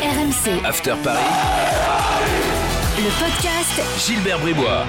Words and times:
RMC, 0.00 0.64
After 0.64 0.94
Paris, 1.04 1.18
le 2.96 3.10
podcast 3.20 4.06
Gilbert 4.06 4.38
Bribois. 4.40 4.86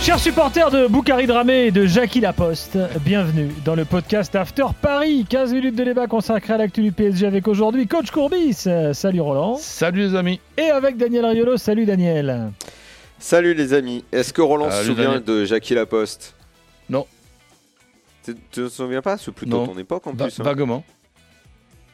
Chers 0.00 0.18
supporters 0.18 0.70
de 0.72 0.88
Boukari 0.88 1.26
Dramé 1.28 1.66
et 1.66 1.70
de 1.70 1.86
Jackie 1.86 2.20
Laposte, 2.20 2.76
bienvenue 3.04 3.50
dans 3.64 3.76
le 3.76 3.84
podcast 3.84 4.34
After 4.34 4.64
Paris. 4.82 5.26
15 5.30 5.52
minutes 5.54 5.76
de 5.76 5.84
débat 5.84 6.08
consacré 6.08 6.54
à 6.54 6.56
l'actu 6.58 6.82
du 6.82 6.90
PSG 6.92 7.24
avec 7.26 7.46
aujourd'hui 7.46 7.86
Coach 7.86 8.10
Courbis. 8.10 8.66
Salut 8.92 9.20
Roland. 9.20 9.56
Salut 9.56 10.08
les 10.08 10.16
amis. 10.16 10.40
Et 10.56 10.70
avec 10.70 10.96
Daniel 10.96 11.24
Riolo. 11.24 11.56
Salut 11.56 11.86
Daniel. 11.86 12.50
Salut 13.20 13.54
les 13.54 13.72
amis. 13.74 14.04
Est-ce 14.10 14.32
que 14.32 14.42
Roland 14.42 14.70
se 14.72 14.84
souvient 14.84 15.04
Daniel. 15.04 15.24
de 15.24 15.44
Jackie 15.44 15.74
Laposte? 15.74 16.34
Non. 16.90 17.06
Tu 18.24 18.34
tu 18.34 18.40
te 18.62 18.68
souviens 18.68 19.02
pas? 19.02 19.16
C'est 19.18 19.30
plutôt 19.32 19.58
Non. 19.58 19.66
ton 19.68 19.78
époque 19.78 20.06
en 20.08 20.14
plus. 20.14 20.40
hein. 20.40 20.42
vaguement. 20.42 20.84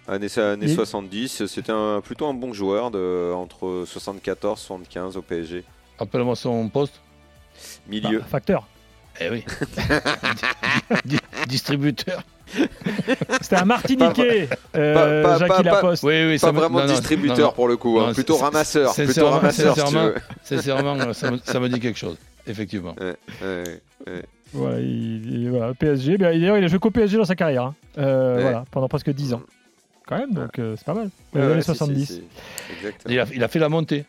Années 0.06 0.26
Et- 0.26 0.68
70, 0.74 1.46
c'était 1.46 1.72
un, 1.72 2.00
plutôt 2.02 2.26
un 2.26 2.34
bon 2.34 2.52
joueur 2.52 2.90
de, 2.90 3.32
entre 3.34 3.84
74 3.86 4.58
et 4.58 4.62
75 4.62 5.16
au 5.16 5.22
PSG. 5.22 5.64
Appelle-moi 5.98 6.36
son 6.36 6.68
poste. 6.68 7.00
Milieu. 7.88 8.18
Bah, 8.18 8.24
facteur. 8.28 8.66
Eh 9.20 9.30
oui. 9.30 9.44
Di- 11.04 11.18
distributeur. 11.48 12.22
C'était 13.40 13.56
un 13.56 13.64
Martiniquais, 13.64 14.48
euh, 14.76 15.22
pas- 15.22 15.28
pas- 15.30 15.38
Jackie 15.38 15.62
pas- 15.62 15.70
Laposte. 15.74 16.02
Oui, 16.04 16.24
oui. 16.26 16.38
pas 16.38 16.52
me- 16.52 16.58
vraiment 16.58 16.80
non, 16.80 16.86
distributeur 16.86 17.48
non, 17.48 17.52
pour 17.52 17.68
le 17.68 17.76
coup, 17.76 17.98
hein, 18.00 18.12
plutôt 18.12 18.36
ramasseur. 18.36 18.90
c'est- 18.92 19.04
Plutôt 19.04 19.20
sincèrement- 19.20 19.36
ramasseur, 19.38 19.74
si 19.74 19.80
sincèrement. 19.80 20.10
Sincèrement, 20.42 21.12
ça 21.14 21.30
me, 21.30 21.38
ça 21.38 21.60
me 21.60 21.68
dit 21.68 21.80
quelque 21.80 21.98
chose. 21.98 22.16
Effectivement. 22.46 22.94
Ouais, 23.00 23.16
ouais, 23.42 23.64
ouais. 24.06 24.22
Voilà, 24.52 24.78
il, 24.80 25.32
il- 25.44 25.50
voilà, 25.50 25.72
PSG. 25.74 26.18
D'ailleurs, 26.18 26.58
il 26.58 26.64
a 26.64 26.66
joué 26.66 26.78
qu'au 26.78 26.90
PSG 26.90 27.16
dans 27.16 27.24
sa 27.24 27.34
carrière. 27.34 27.62
hein. 27.64 27.74
Euh, 27.98 28.36
Ouais. 28.36 28.42
Voilà, 28.42 28.64
pendant 28.70 28.88
presque 28.88 29.10
10 29.10 29.32
ans. 29.34 29.42
Quand 30.06 30.18
même, 30.18 30.32
donc 30.32 30.58
euh, 30.58 30.74
c'est 30.76 30.84
pas 30.84 30.94
mal. 30.94 31.10
Ouais, 31.34 31.54
Les 31.56 31.62
si, 31.62 31.70
si, 31.70 31.76
70. 31.76 32.06
si. 32.06 32.22
Exactement. 32.76 33.14
Il 33.14 33.20
a, 33.20 33.26
il 33.34 33.42
a 33.44 33.48
fait 33.48 33.58
la 33.58 33.68
montée. 33.68 34.04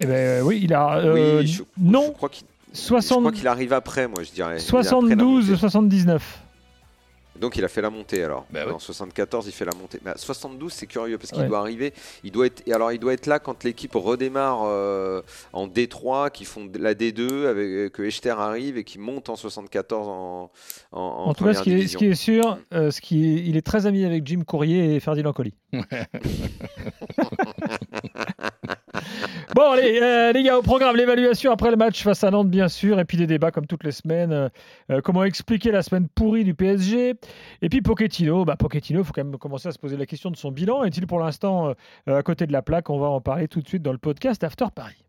Eh 0.00 0.06
ben 0.06 0.42
oui, 0.42 0.60
il 0.64 0.74
a. 0.74 0.98
euh, 0.98 1.38
oui, 1.40 1.46
je, 1.46 1.58
je 1.58 1.62
non, 1.78 2.10
crois 2.12 2.28
qu'il 2.30 2.46
je 2.72 2.78
60 2.78 3.18
crois 3.20 3.32
qu'il 3.32 3.46
arrive 3.48 3.72
après, 3.72 4.08
moi 4.08 4.22
je 4.24 4.30
dirais. 4.32 4.56
Il 4.56 4.60
est 4.60 4.68
après 4.68 4.76
la 4.78 4.82
72, 4.84 5.46
montée. 5.50 5.58
79. 5.60 6.38
Donc 7.38 7.56
il 7.56 7.64
a 7.64 7.68
fait 7.68 7.80
la 7.80 7.90
montée 7.90 8.22
alors. 8.24 8.44
Bah 8.50 8.64
oui. 8.66 8.72
En 8.72 8.78
74, 8.78 9.46
il 9.46 9.52
fait 9.52 9.64
la 9.64 9.72
montée. 9.80 9.98
Mais 10.04 10.10
à 10.10 10.16
72, 10.16 10.72
c'est 10.72 10.86
curieux 10.86 11.16
parce 11.16 11.30
qu'il 11.30 11.40
Ouais. 11.42 11.48
doit 11.48 11.60
arriver. 11.60 11.94
Il 12.24 12.32
doit 12.32 12.46
être. 12.46 12.62
et 12.66 12.72
Alors 12.72 12.92
il 12.92 12.98
doit 12.98 13.12
être 13.14 13.26
là 13.26 13.38
quand 13.38 13.64
l'équipe 13.64 13.94
redémarre 13.94 14.60
euh, 14.64 15.22
en 15.52 15.66
D3, 15.68 16.30
qui 16.30 16.44
font 16.44 16.68
la 16.78 16.94
D2 16.94 17.46
avec 17.46 17.92
que 17.92 18.02
Echter 18.02 18.30
arrive 18.30 18.76
et 18.76 18.84
qui 18.84 18.98
monte 18.98 19.28
en 19.30 19.36
74 19.36 20.08
en. 20.08 20.50
En, 20.92 21.00
en 21.00 21.00
En, 21.30 21.34
tout 21.34 21.44
cas, 21.44 21.54
ce 21.54 21.62
qui, 21.62 21.70
est, 21.70 21.74
ce 21.74 21.96
division. 21.96 21.98
qui 22.00 22.06
est 22.06 22.14
sûr, 22.14 22.58
euh, 22.74 22.90
ce 22.90 23.00
qui 23.00 23.24
est- 23.24 23.42
il 23.46 23.56
est 23.56 23.62
très 23.64 23.86
ami 23.86 24.04
avec 24.04 24.26
Jim 24.26 24.42
Courrier 24.46 24.96
et 24.96 25.00
Ferdinand 25.00 25.32
Colli. 25.32 25.54
bon, 29.60 29.72
allez, 29.72 30.00
euh, 30.00 30.32
les 30.32 30.42
gars, 30.42 30.58
au 30.58 30.62
programme, 30.62 30.96
l'évaluation 30.96 31.52
après 31.52 31.70
le 31.70 31.76
match 31.76 32.02
face 32.02 32.24
à 32.24 32.30
Nantes, 32.30 32.48
bien 32.48 32.68
sûr, 32.68 32.98
et 32.98 33.04
puis 33.04 33.18
des 33.18 33.26
débats 33.26 33.50
comme 33.50 33.66
toutes 33.66 33.84
les 33.84 33.92
semaines. 33.92 34.32
euh, 34.32 34.48
euh, 34.90 35.00
comment 35.02 35.22
expliquer 35.22 35.70
la 35.70 35.82
semaine 35.82 36.08
pourrie 36.08 36.44
du 36.44 36.54
PSG 36.54 37.14
Et 37.60 37.68
puis 37.68 37.82
Pochettino, 37.82 38.46
bah, 38.46 38.56
Pochettino, 38.56 39.00
il 39.00 39.04
faut 39.04 39.12
quand 39.12 39.22
même 39.22 39.36
commencer 39.36 39.68
à 39.68 39.72
se 39.72 39.78
poser 39.78 39.98
la 39.98 40.06
question 40.06 40.30
de 40.30 40.36
son 40.36 40.50
bilan. 40.50 40.84
Est-il 40.84 41.06
pour 41.06 41.20
l'instant 41.20 41.74
euh, 42.08 42.18
à 42.18 42.22
côté 42.22 42.46
de 42.46 42.52
la 42.52 42.62
plaque? 42.62 42.88
On 42.88 42.98
va 42.98 43.08
en 43.08 43.20
parler 43.20 43.48
tout 43.48 43.60
de 43.60 43.68
suite 43.68 43.82
dans 43.82 43.92
le 43.92 43.98
podcast 43.98 44.42
After 44.44 44.66
Paris. 44.74 45.04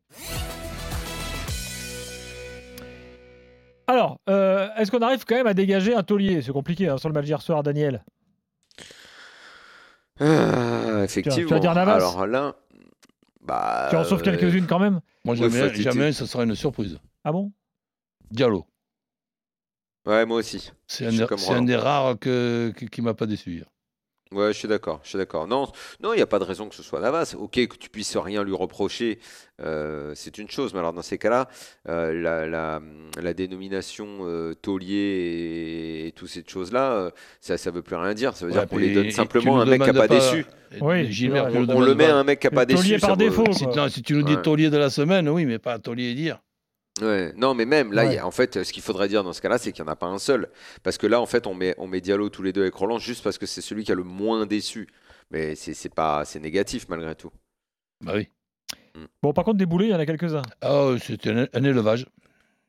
Alors, 3.87 4.19
est-ce 4.27 4.89
qu'on 4.91 5.01
arrive 5.01 5.25
quand 5.25 5.35
même 5.35 5.47
à 5.47 5.53
dégager 5.53 5.93
un 5.93 6.03
taulier? 6.03 6.41
C'est 6.41 6.53
compliqué 6.53 6.87
hein, 6.87 6.97
sur 6.97 7.09
le 7.09 7.13
match 7.13 7.25
d'hier 7.25 7.41
soir, 7.41 7.63
Daniel. 7.63 8.03
Effectivement. 10.19 11.35
tu 11.35 11.45
vas 11.45 11.59
dire 11.59 11.73
Navas 11.73 11.95
Alors 11.95 12.27
là. 12.27 12.55
Bah, 13.43 13.87
Tu 13.89 13.95
en 13.95 14.03
sauves 14.03 14.19
euh, 14.21 14.23
quelques-unes 14.23 14.67
quand 14.67 14.79
même 14.79 15.01
Moi, 15.25 15.35
jamais, 15.35 15.73
jamais 15.75 16.11
ce 16.13 16.25
sera 16.25 16.43
une 16.43 16.55
surprise. 16.55 16.99
Ah 17.23 17.31
bon? 17.31 17.51
Diallo. 18.29 18.65
Ouais, 20.05 20.25
moi 20.25 20.37
aussi. 20.37 20.71
C'est 20.87 21.05
un, 21.07 21.11
des- 21.11 21.27
un 21.51 21.61
rares 21.75 22.17
que, 22.19 22.71
que- 22.75 22.85
qui 22.85 23.01
m'a 23.01 23.13
pas 23.13 23.25
déçu. 23.25 23.51
hier. 23.55 23.65
Ouais, 24.33 24.53
je 24.53 24.57
suis 24.57 24.67
d'accord, 24.69 25.01
je 25.03 25.09
suis 25.09 25.17
d'accord. 25.17 25.45
Non, 25.45 25.67
non, 26.01 26.13
il 26.13 26.15
n'y 26.15 26.21
a 26.21 26.25
pas 26.27 26.39
de 26.39 26.45
raison 26.45 26.69
que 26.69 26.75
ce 26.75 26.83
soit 26.83 27.01
Navas. 27.01 27.35
Ok, 27.37 27.51
que 27.67 27.75
tu 27.77 27.89
puisses 27.89 28.15
rien 28.15 28.43
lui 28.45 28.53
reprocher, 28.55 29.19
euh, 29.61 30.13
c'est 30.15 30.37
une 30.37 30.49
chose. 30.49 30.73
Mais 30.73 30.79
alors 30.79 30.93
dans 30.93 31.01
ces 31.01 31.17
cas-là, 31.17 31.49
euh, 31.89 32.13
la, 32.13 32.47
la, 32.47 32.81
la 33.21 33.33
dénomination 33.33 34.07
euh, 34.21 34.53
taulier 34.53 34.95
et, 34.95 36.07
et 36.07 36.11
toutes 36.13 36.29
ces 36.29 36.43
choses-là, 36.47 36.91
euh, 36.93 37.11
ça, 37.41 37.57
ça 37.57 37.71
veut 37.71 37.81
plus 37.81 37.97
rien 37.97 38.13
dire. 38.13 38.37
Ça 38.37 38.45
veut 38.45 38.53
Ouais, 38.53 38.59
dire 38.59 38.69
qu'on 38.69 38.77
les 38.77 38.93
donne 38.93 39.11
simplement 39.11 39.59
à 39.59 39.63
un 39.63 39.65
mec 39.65 39.81
qui 39.81 39.87
n'a 39.87 39.93
pas 39.93 40.07
déçu. 40.07 40.45
Oui, 40.79 41.11
Gilbert, 41.11 41.49
On 41.53 41.81
le 41.81 41.93
met 41.95 42.05
à 42.05 42.15
un 42.15 42.23
mec 42.23 42.39
qui 42.39 42.47
n'a 42.47 42.51
pas 42.51 42.63
Le 42.63 42.73
taulier 42.75 42.91
déçu. 42.93 43.01
par 43.01 43.17
défaut. 43.17 43.51
Si, 43.51 43.65
quoi. 43.65 43.75
non, 43.75 43.89
si 43.89 44.01
tu 44.01 44.13
nous 44.13 44.23
dis 44.23 44.35
Ouais. 44.35 44.41
taulier 44.41 44.69
de 44.69 44.77
la 44.77 44.89
semaine, 44.89 45.27
oui, 45.27 45.45
mais 45.45 45.59
pas 45.59 45.77
taulier 45.77 46.13
dire. 46.13 46.39
Ouais, 47.01 47.31
non, 47.37 47.53
mais 47.53 47.65
même 47.65 47.93
là, 47.93 48.03
Ouais. 48.03 48.11
il 48.11 48.15
y 48.15 48.17
a- 48.17 48.25
en 48.27 48.31
fait, 48.31 48.63
ce 48.63 48.73
qu'il 48.73 48.83
faudrait 48.83 49.07
dire 49.07 49.23
dans 49.23 49.31
ce 49.33 49.41
cas-là, 49.41 49.57
c'est 49.57 49.71
qu'il 49.71 49.83
n'y 49.83 49.89
en 49.89 49.93
a 49.93 49.95
pas 49.95 50.07
un 50.07 50.19
seul. 50.19 50.49
Parce 50.83 50.97
que 50.97 51.07
là, 51.07 51.21
en 51.21 51.25
fait, 51.25 51.47
on 51.47 51.53
met, 51.53 51.73
on 51.77 51.87
met 51.87 52.01
Diallo 52.01 52.29
tous 52.29 52.43
les 52.43 52.51
deux 52.51 52.61
avec 52.61 52.73
Roland 52.73 52.99
juste 52.99 53.23
parce 53.23 53.37
que 53.37 53.45
c'est 53.45 53.61
celui 53.61 53.83
qui 53.85 53.91
a 53.91 53.95
le 53.95 54.03
moins 54.03 54.45
déçu. 54.45 54.87
Mais 55.31 55.55
c'est 55.55 55.73
c'est 55.73 55.93
pas, 55.93 56.25
c'est 56.25 56.39
négatif 56.41 56.87
malgré 56.89 57.15
tout. 57.15 57.31
Bah 58.01 58.13
oui. 58.15 58.27
Bon, 59.23 59.31
par 59.31 59.45
contre, 59.45 59.57
des 59.57 59.65
boulets, 59.65 59.87
il 59.87 59.91
y 59.91 59.95
en 59.95 59.99
a 59.99 60.05
quelques-uns. 60.05 60.41
Ah, 60.61 60.93
c'était 61.01 61.29
un, 61.31 61.47
un 61.53 61.63
élevage. 61.63 62.05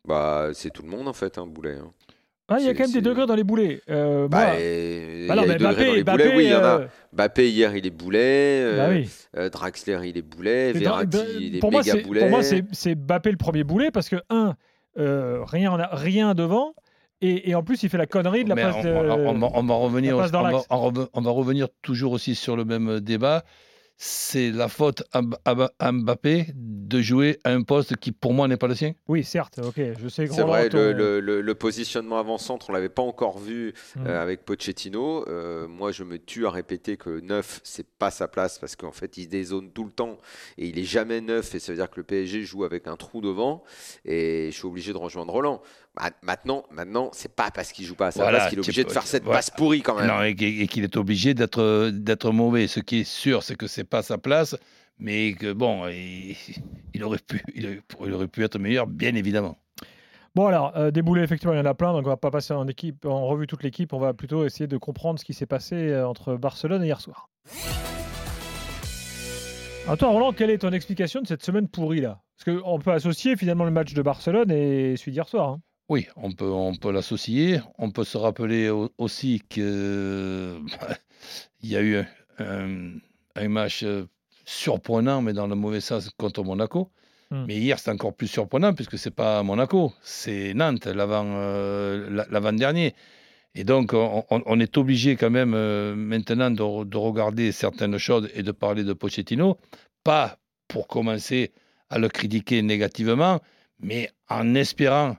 Bah, 0.06 0.50
c'est 0.54 0.70
tout 0.70 0.82
le 0.82 0.88
monde 0.88 1.08
en 1.08 1.12
fait, 1.12 1.38
un 1.38 1.46
boulet. 1.46 1.76
hein. 1.78 1.90
Ah, 2.54 2.60
il 2.60 2.66
y 2.66 2.68
a 2.68 2.74
quand 2.74 2.84
même 2.84 2.92
des 2.92 3.00
degrés 3.00 3.26
dans 3.26 3.34
les 3.34 3.44
boulets. 3.44 3.80
Euh, 3.90 4.28
Bah, 4.28 4.46
moi- 4.46 4.60
et- 4.60 5.26
Bah 5.28 5.34
non, 5.36 5.42
a 5.42 5.46
mais 5.46 5.52
des 5.54 5.58
degrés 5.64 5.64
dans 5.64 5.72
Mbappé, 5.74 5.96
les 5.96 6.02
Mbappé, 6.02 6.22
boulets. 6.24 6.36
Oui, 6.36 6.44
il 6.44 6.50
y 6.50 6.54
en 6.54 6.58
a. 6.64 6.80
euh, 6.80 6.86
Mbappé 7.12 7.50
hier, 7.50 7.76
il 7.76 7.86
est 7.86 7.90
boulet. 7.90 8.18
euh, 8.62 8.76
bah 8.76 8.86
oui. 8.90 9.08
euh, 9.36 9.48
Draxler, 9.50 9.98
il 10.04 10.16
est 10.18 10.22
boulet. 10.22 10.72
Verratti, 10.72 11.06
dans- 11.16 11.24
il 11.40 11.56
est 11.56 11.58
pour, 11.60 11.72
moi, 11.72 11.80
méga 11.82 11.92
c'est, 11.92 12.02
boulet. 12.02 12.20
pour 12.20 12.28
moi, 12.30 12.42
c'est, 12.42 12.94
Mbappé 12.94 13.30
le 13.30 13.36
premier 13.36 13.64
boulet 13.64 13.90
parce 13.90 14.08
que, 14.08 14.16
un, 14.30 14.54
euh, 14.98 15.40
rien, 15.44 15.76
rien 15.92 16.34
devant. 16.34 16.74
Et, 17.24 17.50
et 17.50 17.54
en 17.54 17.62
plus, 17.62 17.82
il 17.84 17.88
fait 17.88 17.98
la 17.98 18.06
connerie 18.06 18.42
de 18.42 18.48
la 18.48 18.56
Mais 18.56 18.62
passe 18.62 18.74
on, 18.78 18.82
de- 18.82 18.88
on- 18.90 19.28
on 19.28 19.38
va, 19.38 19.48
on 19.54 19.62
va 19.62 19.74
revenir, 19.74 20.16
la 20.16 20.22
passe 20.22 20.32
dans 20.32 20.40
on 20.40 20.90
va, 20.90 21.08
va 21.20 21.30
revenir 21.30 21.68
toujours 21.80 22.12
aussi 22.12 22.34
sur 22.34 22.56
le 22.56 22.64
même 22.64 22.98
débat. 22.98 23.44
C'est 24.04 24.50
la 24.50 24.66
faute 24.66 25.04
à, 25.12 25.22
Mb- 25.22 25.36
à- 25.44 25.70
à 25.78 25.92
Mbappé 25.92 26.46
de 26.56 27.00
jouer 27.00 27.38
à 27.44 27.50
un 27.52 27.62
poste 27.62 27.94
qui, 27.98 28.10
pour 28.10 28.34
moi, 28.34 28.48
n'est 28.48 28.56
pas 28.56 28.66
le 28.66 28.74
sien. 28.74 28.94
Oui, 29.06 29.22
certes, 29.22 29.60
ok. 29.64 29.80
Je 29.96 30.08
sais 30.08 30.26
que 30.26 30.34
C'est 30.34 30.42
vrai, 30.42 30.64
le, 30.64 30.68
ton- 30.70 30.78
le- 30.98 31.20
le- 31.20 31.40
le 31.40 31.54
positionnement 31.54 32.18
avant-centre, 32.18 32.70
on 32.70 32.72
l'avait 32.72 32.88
pas 32.88 33.02
encore 33.02 33.38
vu 33.38 33.74
Hmm. 33.94 34.06
euh, 34.08 34.20
avec 34.20 34.44
Pochettino. 34.44 35.24
Euh, 35.28 35.68
moi, 35.68 35.92
je 35.92 36.02
me 36.02 36.18
tue 36.18 36.46
à 36.48 36.50
répéter 36.50 36.96
que 36.96 37.20
neuf, 37.20 37.60
c'est 37.62 37.86
pas 37.86 38.10
sa 38.10 38.26
place 38.26 38.58
parce 38.58 38.74
qu'en 38.74 38.90
fait, 38.90 39.18
il 39.18 39.28
dézone 39.28 39.70
tout 39.70 39.84
le 39.84 39.92
temps 39.92 40.18
et 40.58 40.66
il 40.66 40.80
est 40.80 40.84
jamais 40.84 41.20
neuf. 41.20 41.54
Et 41.54 41.60
ça 41.60 41.70
veut 41.70 41.78
dire 41.78 41.88
que 41.88 42.00
le 42.00 42.02
PSG 42.04 42.42
joue 42.42 42.64
avec 42.64 42.88
un 42.88 42.96
trou 42.96 43.20
devant. 43.20 43.62
Et 44.04 44.48
je 44.50 44.56
suis 44.56 44.66
obligé 44.66 44.92
de 44.92 44.98
rejoindre 44.98 45.32
Roland. 45.32 45.62
Ma- 46.00 46.10
Maintenant, 46.22 46.64
maintenant, 46.70 47.10
c'est 47.12 47.34
pas 47.34 47.50
parce 47.50 47.70
qu'il 47.72 47.84
joue 47.84 47.94
pas 47.94 48.06
à 48.06 48.10
sa 48.12 48.22
Voilà, 48.22 48.38
place 48.38 48.50
qu'il 48.50 48.58
est 48.58 48.62
obligé 48.62 48.84
de 48.84 48.90
faire 48.90 49.02
cette 49.06 49.24
voilà. 49.24 49.38
passe 49.38 49.50
pourrie 49.50 49.82
quand 49.82 49.94
même. 49.96 50.06
Non, 50.06 50.22
et, 50.22 50.34
qu'- 50.34 50.62
et 50.62 50.66
qu'il 50.66 50.84
est 50.84 50.96
obligé 50.96 51.34
d'être 51.34 51.90
d'être 51.90 52.30
mauvais. 52.32 52.66
Ce 52.66 52.80
qui 52.80 53.00
est 53.00 53.04
sûr, 53.04 53.42
c'est 53.42 53.56
que 53.56 53.66
c'est 53.66 53.84
pas 53.84 54.02
sa 54.02 54.16
place, 54.16 54.56
mais 54.98 55.34
que 55.34 55.52
bon, 55.52 55.86
il, 55.88 56.34
il 56.94 57.04
aurait 57.04 57.18
pu, 57.18 57.42
il 57.54 57.66
aurait, 57.66 57.80
il 58.06 58.12
aurait 58.14 58.28
pu 58.28 58.42
être 58.42 58.58
meilleur, 58.58 58.86
bien 58.86 59.14
évidemment. 59.14 59.58
Bon, 60.34 60.46
alors, 60.46 60.72
euh, 60.78 60.90
des 60.90 61.02
boulets, 61.02 61.22
effectivement, 61.22 61.52
il 61.52 61.58
y 61.58 61.60
en 61.60 61.66
a 61.66 61.74
plein. 61.74 61.92
Donc, 61.92 62.06
on 62.06 62.08
va 62.08 62.16
pas 62.16 62.30
passer 62.30 62.54
en, 62.54 62.66
équipe, 62.66 63.04
en 63.04 63.26
revue 63.26 63.46
toute 63.46 63.62
l'équipe. 63.62 63.92
On 63.92 63.98
va 63.98 64.14
plutôt 64.14 64.46
essayer 64.46 64.66
de 64.66 64.78
comprendre 64.78 65.18
ce 65.20 65.26
qui 65.26 65.34
s'est 65.34 65.44
passé 65.44 65.74
euh, 65.76 66.08
entre 66.08 66.36
Barcelone 66.36 66.82
et 66.82 66.86
hier 66.86 67.02
soir. 67.02 67.28
À 69.88 69.96
toi, 69.98 70.08
Roland, 70.08 70.32
quelle 70.32 70.48
est 70.48 70.58
ton 70.58 70.72
explication 70.72 71.20
de 71.20 71.26
cette 71.26 71.44
semaine 71.44 71.68
pourrie 71.68 72.00
là? 72.00 72.22
Parce 72.38 72.56
qu'on 72.58 72.78
peut 72.78 72.92
associer 72.92 73.36
finalement 73.36 73.64
le 73.64 73.70
match 73.70 73.92
de 73.92 74.00
Barcelone 74.00 74.50
et 74.50 74.96
celui 74.96 75.12
d'hier 75.12 75.28
soir. 75.28 75.50
hein. 75.50 75.60
Oui, 75.92 76.06
on 76.16 76.32
peut, 76.32 76.50
on 76.50 76.74
peut 76.74 76.90
l'associer. 76.90 77.60
On 77.76 77.90
peut 77.90 78.04
se 78.04 78.16
rappeler 78.16 78.70
au- 78.70 78.90
aussi 78.96 79.42
que 79.50 80.58
il 81.62 81.68
y 81.68 81.76
a 81.76 81.82
eu 81.82 82.02
un, 82.38 83.48
match 83.50 83.82
euh, 83.82 84.06
surprenant, 84.46 85.20
mais 85.20 85.34
dans 85.34 85.46
le 85.46 85.54
mauvais 85.54 85.82
sens 85.82 86.08
contre 86.16 86.42
Monaco. 86.44 86.90
Hmm. 87.30 87.44
Mais 87.46 87.56
hier, 87.58 87.78
c'est 87.78 87.90
encore 87.90 88.14
plus 88.14 88.26
surprenant 88.26 88.72
puisque 88.72 88.96
c'est 88.96 89.10
pas 89.14 89.42
Monaco, 89.42 89.92
c'est 90.02 90.54
Nantes, 90.54 90.86
l'avant, 90.86 91.26
euh, 91.26 92.08
la- 92.08 92.26
l'avant-dernier. 92.30 92.94
Et 93.54 93.64
donc, 93.64 93.92
on, 93.92 94.60
est 94.60 94.78
obligé 94.78 95.16
quand 95.16 95.28
même 95.28 95.52
euh, 95.52 95.94
maintenant 95.94 96.50
de, 96.50 96.84
de 96.84 96.96
regarder 96.96 97.52
certaines 97.52 97.98
choses 97.98 98.30
et 98.32 98.42
de 98.42 98.50
parler 98.52 98.82
de 98.82 98.94
Pochettino, 98.94 99.58
pas 100.04 100.38
pour 100.68 100.88
commencer 100.88 101.52
à 101.90 101.98
le 101.98 102.08
critiquer 102.08 102.62
négativement, 102.62 103.42
mais 103.78 104.10
en 104.30 104.54
espérant 104.54 105.18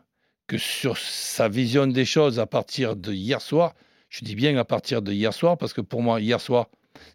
que 0.54 0.60
sur 0.60 1.00
sa 1.00 1.50
vision 1.50 1.88
des 1.88 2.06
choses 2.06 2.40
à 2.40 2.46
partir 2.46 2.96
de 2.96 3.12
hier 3.12 3.42
soir, 3.42 3.74
je 4.10 4.24
dis 4.24 4.36
bien 4.36 4.56
à 4.58 4.64
partir 4.64 5.02
de 5.02 5.12
hier 5.12 5.34
soir, 5.34 5.58
parce 5.58 5.74
que 5.74 5.82
pour 5.82 6.04
moi, 6.04 6.22
hier 6.22 6.40
soir, 6.40 6.68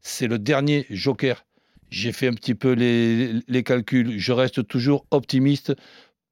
c'est 0.02 0.26
le 0.26 0.40
dernier 0.40 0.86
joker. 0.90 1.44
J'ai 1.88 2.10
fait 2.10 2.26
un 2.26 2.32
petit 2.32 2.56
peu 2.56 2.72
les, 2.72 3.34
les 3.46 3.62
calculs. 3.62 4.18
Je 4.18 4.32
reste 4.32 4.66
toujours 4.66 5.06
optimiste 5.12 5.72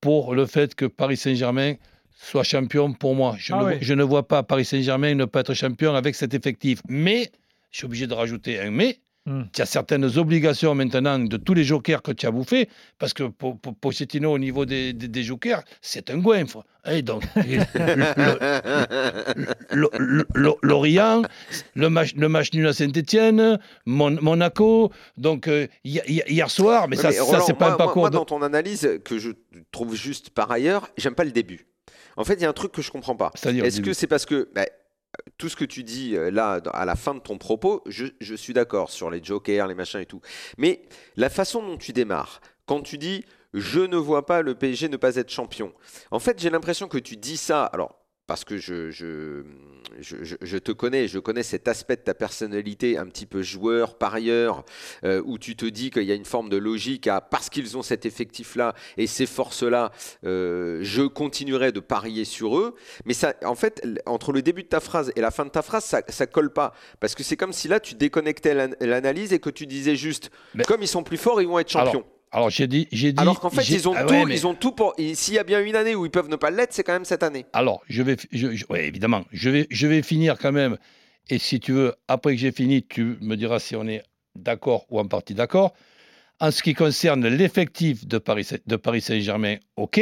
pour 0.00 0.34
le 0.34 0.46
fait 0.46 0.74
que 0.74 0.84
Paris 0.84 1.16
Saint-Germain 1.16 1.74
soit 2.12 2.42
champion 2.42 2.92
pour 2.92 3.14
moi. 3.14 3.36
Je, 3.38 3.52
Ah 3.54 3.62
ne, 3.62 3.78
je 3.80 3.94
ne 3.94 4.02
vois 4.02 4.26
pas 4.26 4.42
Paris 4.42 4.64
Saint-Germain 4.64 5.14
ne 5.14 5.26
pas 5.26 5.40
être 5.40 5.54
champion 5.54 5.94
avec 5.94 6.16
cet 6.16 6.34
effectif. 6.34 6.82
Mais 6.88 7.30
je 7.70 7.78
suis 7.78 7.86
obligé 7.86 8.08
de 8.08 8.14
rajouter 8.14 8.58
un 8.58 8.72
mais. 8.72 8.98
Hmm. 9.26 9.42
Tu 9.52 9.60
as 9.60 9.66
certaines 9.66 10.04
obligations 10.18 10.74
maintenant 10.76 11.18
de 11.18 11.36
tous 11.36 11.52
les 11.54 11.64
jokers 11.64 12.00
que 12.00 12.12
tu 12.12 12.26
as 12.26 12.30
bouffés, 12.30 12.68
parce 12.98 13.12
que 13.12 13.24
pour, 13.24 13.58
pour 13.58 13.74
Pochettino, 13.74 14.32
au 14.32 14.38
niveau 14.38 14.64
des, 14.66 14.92
des, 14.92 15.08
des 15.08 15.22
jokers, 15.24 15.62
c'est 15.82 16.10
un 16.10 16.18
goinfre. 16.18 16.64
Et 16.88 17.02
donc, 17.02 17.24
le- 19.70 19.88
le- 19.98 20.26
le- 20.34 20.54
Lorient, 20.62 21.22
le 21.74 21.90
match, 21.90 22.14
le 22.14 22.28
match 22.28 22.52
nul 22.52 22.66
à 22.66 22.72
Saint-Etienne, 22.72 23.58
Monaco. 23.86 24.92
Donc, 25.16 25.48
euh, 25.48 25.66
hi- 25.84 26.00
hi- 26.06 26.22
hier 26.28 26.50
soir, 26.50 26.88
mais 26.88 26.96
ça, 26.96 27.10
ça 27.12 27.40
c'est 27.40 27.54
pas 27.54 27.66
moi- 27.66 27.74
un 27.74 27.78
parcours. 27.78 28.02
Moi, 28.02 28.10
de- 28.10 28.14
dans 28.16 28.24
ton 28.24 28.42
analyse, 28.42 28.88
que 29.04 29.18
je 29.18 29.30
trouve 29.72 29.94
juste 29.94 30.30
par 30.30 30.50
ailleurs, 30.50 30.88
j'aime 30.96 31.14
pas 31.14 31.24
le 31.24 31.32
début. 31.32 31.66
En 32.16 32.24
fait, 32.24 32.34
il 32.34 32.42
y 32.42 32.46
a 32.46 32.48
un 32.48 32.52
truc 32.54 32.72
que 32.72 32.82
je 32.82 32.90
comprends 32.90 33.16
pas. 33.16 33.32
Est-ce 33.44 33.80
que 33.80 33.92
c'est 33.92 34.06
parce 34.06 34.24
que 34.26 34.48
bah, 34.54 34.66
tout 35.38 35.48
ce 35.48 35.56
que 35.56 35.64
tu 35.64 35.84
dis 35.84 36.16
euh, 36.16 36.30
là, 36.30 36.60
à 36.72 36.84
la 36.84 36.96
fin 36.96 37.14
de 37.14 37.20
ton 37.20 37.38
propos, 37.38 37.82
je, 37.86 38.06
je 38.20 38.34
suis 38.34 38.52
d'accord 38.52 38.90
sur 38.90 39.10
les 39.10 39.22
jokers, 39.22 39.66
les 39.66 39.74
machins 39.74 40.00
et 40.00 40.06
tout. 40.06 40.20
Mais 40.58 40.82
la 41.16 41.28
façon 41.30 41.62
dont 41.62 41.76
tu 41.76 41.92
démarres, 41.92 42.40
quand 42.66 42.82
tu 42.82 42.98
dis 42.98 43.24
je 43.54 43.80
ne 43.80 43.96
vois 43.96 44.26
pas 44.26 44.42
le 44.42 44.54
PSG 44.54 44.88
ne 44.88 44.96
pas 44.96 45.16
être 45.16 45.30
champion, 45.30 45.72
en 46.10 46.18
fait, 46.18 46.38
j'ai 46.38 46.50
l'impression 46.50 46.88
que 46.88 46.98
tu 46.98 47.16
dis 47.16 47.36
ça. 47.38 47.64
Alors, 47.64 47.98
parce 48.26 48.44
que 48.44 48.56
je, 48.58 48.90
je, 48.90 49.44
je, 50.00 50.16
je- 50.40 50.58
te 50.58 50.72
connais, 50.72 51.06
je 51.06 51.18
connais 51.20 51.44
cet 51.44 51.68
aspect 51.68 51.94
de 51.96 52.00
ta 52.02 52.14
personnalité 52.14 52.98
un 52.98 53.06
petit 53.06 53.24
peu 53.26 53.42
joueur, 53.42 53.96
parieur, 53.96 54.64
euh, 55.04 55.22
où 55.24 55.38
tu 55.38 55.54
te 55.54 55.64
dis 55.64 55.90
qu'il 55.90 56.02
y 56.04 56.10
a 56.10 56.14
une 56.16 56.24
forme 56.24 56.48
de 56.48 56.56
logique 56.56 57.06
à 57.06 57.20
parce 57.20 57.48
qu'ils 57.50 57.76
ont 57.76 57.82
cet 57.82 58.04
effectif-là 58.04 58.74
et 58.96 59.06
ces 59.06 59.26
forces-là, 59.26 59.92
euh, 60.24 60.80
je 60.82 61.02
continuerai 61.02 61.70
de 61.70 61.78
parier 61.80 62.24
sur 62.24 62.58
eux. 62.58 62.74
Mais 63.04 63.14
ça, 63.14 63.34
en 63.44 63.54
fait, 63.54 63.80
entre 64.06 64.32
le 64.32 64.42
début 64.42 64.64
de 64.64 64.68
ta 64.68 64.80
phrase 64.80 65.12
et 65.14 65.20
la 65.20 65.30
fin 65.30 65.44
de 65.44 65.50
ta 65.50 65.62
phrase, 65.62 65.84
ça, 65.84 66.02
ça 66.08 66.26
colle 66.26 66.52
pas. 66.52 66.72
Parce 66.98 67.14
que 67.14 67.22
c'est 67.22 67.36
comme 67.36 67.52
si 67.52 67.68
là, 67.68 67.78
tu 67.78 67.94
déconnectais 67.94 68.54
l'an- 68.54 68.74
l'analyse 68.80 69.32
et 69.32 69.38
que 69.38 69.50
tu 69.50 69.66
disais 69.66 69.94
juste, 69.94 70.30
Mais- 70.54 70.64
comme 70.64 70.82
ils 70.82 70.88
sont 70.88 71.04
plus 71.04 71.16
forts, 71.16 71.40
ils 71.40 71.46
vont 71.48 71.60
être 71.60 71.70
champions. 71.70 72.00
Alors, 72.00 72.15
j'ai 72.48 72.66
dit, 72.66 72.88
j'ai 72.92 73.12
dit. 73.12 73.20
Alors, 73.20 73.40
qu'en 73.40 73.50
fait, 73.50 73.68
ils 73.68 73.88
ont, 73.88 73.94
Ah 73.96 74.04
tout, 74.04 74.12
ouais, 74.14 74.24
mais- 74.26 74.34
ils 74.34 74.46
ont 74.46 74.54
tout 74.54 74.72
pour. 74.72 74.94
S'il 75.14 75.34
y 75.34 75.38
a 75.38 75.44
bien 75.44 75.60
une 75.60 75.76
année 75.76 75.94
où 75.94 76.04
ils 76.04 76.10
peuvent 76.10 76.28
ne 76.28 76.36
pas 76.36 76.50
l'être, 76.50 76.72
c'est 76.72 76.82
quand 76.82 76.92
même 76.92 77.04
cette 77.04 77.22
année. 77.22 77.46
Alors, 77.52 77.82
je 77.88 78.02
vais, 78.02 78.16
je, 78.32 78.54
je- 78.54 78.66
ouais, 78.68 78.86
évidemment, 78.86 79.24
je 79.32 79.50
vais, 79.50 79.66
je 79.70 79.86
vais 79.86 80.02
finir 80.02 80.36
quand 80.38 80.52
même. 80.52 80.76
Et 81.30 81.38
si 81.38 81.58
tu 81.60 81.72
veux, 81.72 81.94
après 82.08 82.34
que 82.34 82.40
j'ai 82.40 82.52
fini, 82.52 82.84
tu 82.86 83.16
me 83.20 83.36
diras 83.36 83.58
si 83.58 83.74
on 83.74 83.86
est 83.88 84.02
d'accord 84.34 84.86
ou 84.90 84.98
en 85.00 85.06
partie 85.08 85.34
d'accord. 85.34 85.72
En 86.38 86.50
ce 86.50 86.62
qui 86.62 86.74
concerne 86.74 87.26
l'effectif 87.26 88.06
de 88.06 88.18
Paris, 88.18 88.46
de 88.66 88.76
Paris 88.76 89.00
Saint-Germain, 89.00 89.56
ok, 89.76 90.00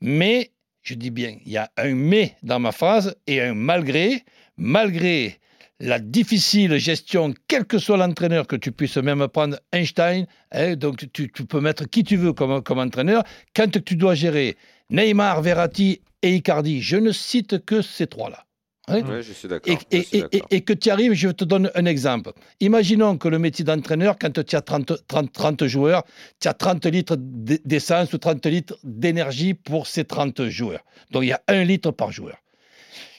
mais 0.00 0.50
je 0.82 0.94
dis 0.94 1.10
bien, 1.10 1.36
il 1.46 1.52
y 1.52 1.56
a 1.56 1.70
un 1.76 1.94
mais 1.94 2.34
dans 2.42 2.58
ma 2.58 2.72
phrase 2.72 3.14
et 3.28 3.40
un 3.40 3.54
malgré, 3.54 4.24
malgré 4.56 5.38
la 5.80 5.98
difficile 5.98 6.76
gestion, 6.78 7.34
quel 7.46 7.64
que 7.64 7.78
soit 7.78 7.96
l'entraîneur, 7.96 8.46
que 8.46 8.56
tu 8.56 8.72
puisses 8.72 8.96
même 8.96 9.26
prendre 9.28 9.58
Einstein, 9.72 10.26
hein, 10.52 10.74
donc 10.76 11.04
tu, 11.12 11.30
tu 11.30 11.46
peux 11.46 11.60
mettre 11.60 11.84
qui 11.88 12.02
tu 12.02 12.16
veux 12.16 12.32
comme, 12.32 12.62
comme 12.62 12.78
entraîneur, 12.78 13.22
quand 13.54 13.82
tu 13.84 13.96
dois 13.96 14.14
gérer 14.14 14.56
Neymar, 14.90 15.42
Verratti 15.42 16.00
et 16.22 16.34
Icardi, 16.34 16.82
je 16.82 16.96
ne 16.96 17.12
cite 17.12 17.64
que 17.64 17.80
ces 17.80 18.08
trois-là. 18.08 18.44
hein, 18.88 19.02
Ouais, 19.02 19.22
je 19.22 19.32
suis 19.32 19.46
d'accord. 19.46 19.72
et, 19.92 20.60
que 20.62 20.72
tu 20.72 20.90
arrives, 20.90 21.12
je 21.12 21.28
te 21.28 21.44
donne 21.44 21.70
un 21.76 21.84
exemple. 21.84 22.32
Imaginons 22.60 23.16
que 23.16 23.28
le 23.28 23.38
métier 23.38 23.64
d'entraîneur, 23.64 24.18
quand 24.18 24.42
tu 24.44 24.56
as 24.56 24.62
30, 24.62 25.06
30, 25.06 25.32
30 25.32 25.66
joueurs, 25.66 26.02
tu 26.40 26.48
as 26.48 26.54
30 26.54 26.86
litres 26.86 27.16
d'essence 27.18 28.12
ou 28.12 28.18
30 28.18 28.44
litres 28.46 28.78
d'énergie 28.82 29.54
pour 29.54 29.86
ces 29.86 30.04
30 30.04 30.48
joueurs. 30.48 30.84
Donc 31.12 31.22
il 31.22 31.28
y 31.28 31.32
a 31.32 31.42
un 31.46 31.62
litre 31.62 31.92
par 31.92 32.10
joueur. 32.10 32.38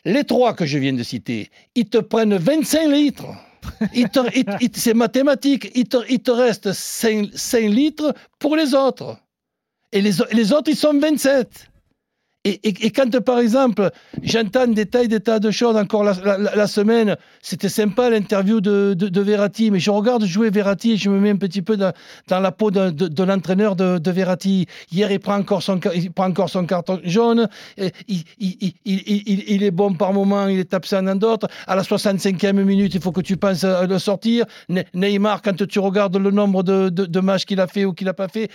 Les 0.06 0.24
trois 0.24 0.54
que 0.54 0.66
je 0.66 0.78
viens 0.78 0.94
de 0.94 1.04
citer, 1.04 1.50
ils 1.76 1.90
te 1.90 1.98
prennent 1.98 2.36
25 2.36 2.88
litres. 2.88 3.26
C'est 4.74 4.94
mathématique. 4.94 5.72
Il 5.76 5.88
te, 5.88 6.32
reste 6.32 6.74
5, 6.74 7.30
5 7.34 7.60
litres 7.70 8.14
pour 8.40 8.56
les 8.56 8.74
autres. 8.74 9.18
Et 9.92 10.02
les 10.02 10.54
autres, 10.54 10.70
ils 10.70 10.78
sont 10.78 10.98
27. 10.98 11.70
Et, 12.46 12.58
et- 12.64 12.86
et 12.86 12.92
quand, 12.92 13.20
par 13.20 13.40
exemple, 13.40 13.90
j'entends 14.24 14.66
des 14.68 14.86
tas, 14.86 15.04
et 15.04 15.10
des 15.10 15.20
tas 15.20 15.40
de 15.40 15.52
choses 15.52 15.76
encore 15.76 16.06
la, 16.06 16.14
la- 16.24 16.38
la- 16.38 16.56
la 16.56 16.68
semaine, 16.68 17.18
c'était 17.42 17.68
sympa 17.68 18.10
l'interview 18.10 18.62
de, 18.62 18.94
de, 18.94 19.10
de 19.10 19.22
Verratti, 19.22 19.72
mais 19.72 19.80
je 19.80 19.92
regarde 19.92 20.24
jouer 20.24 20.50
Verratti 20.50 20.94
et 20.94 20.98
je 20.98 21.10
me 21.10 21.20
mets 21.20 21.32
un 21.32 21.36
petit 21.36 21.62
peu 21.62 21.76
dans, 21.76 21.92
dans 22.30 22.40
la 22.40 22.54
peau 22.54 22.72
de, 22.72 22.92
de- 22.92 23.10
de 23.10 23.24
l'entraîneur 23.24 23.76
de, 23.76 24.10
Verratti. 24.12 24.68
Hier, 24.90 25.12
il 25.12 25.20
prend 25.20 25.36
encore 25.38 25.62
son, 25.62 25.82
il 25.94 26.12
prend 26.12 26.28
encore 26.30 26.50
son 26.50 26.66
carton 26.66 27.02
jaune, 27.04 27.50
et 27.78 27.92
il, 28.08 28.24
il- 28.40 28.58
il- 28.62 28.74
il- 28.86 29.24
il- 29.26 29.44
il 29.48 29.64
est 29.64 29.72
bon 29.72 29.94
par 29.94 30.14
moment, 30.14 30.48
il 30.48 30.60
est 30.60 30.74
absent 30.74 31.04
dans 31.04 31.16
d'autres. 31.16 31.50
À 31.68 31.76
la 31.76 31.84
65e 31.84 32.54
minute, 32.64 32.94
il 32.96 33.02
faut 33.02 33.12
que 33.12 33.20
tu 33.22 33.36
penses 33.36 33.66
à 33.66 33.86
le 33.86 34.00
sortir. 34.00 34.46
Ne- 34.70 34.84
Neymar, 34.94 35.42
quand 35.42 35.68
tu 35.68 35.80
regardes 35.80 36.16
le 36.16 36.32
nombre 36.32 36.64
de, 36.64 36.88
matchs 37.20 37.44
qu'il 37.46 37.60
a 37.60 37.68
fait 37.68 37.84
ou 37.84 37.92
qu'il 37.92 38.06
n'a 38.08 38.14
pas 38.14 38.30
fait, 38.30 38.50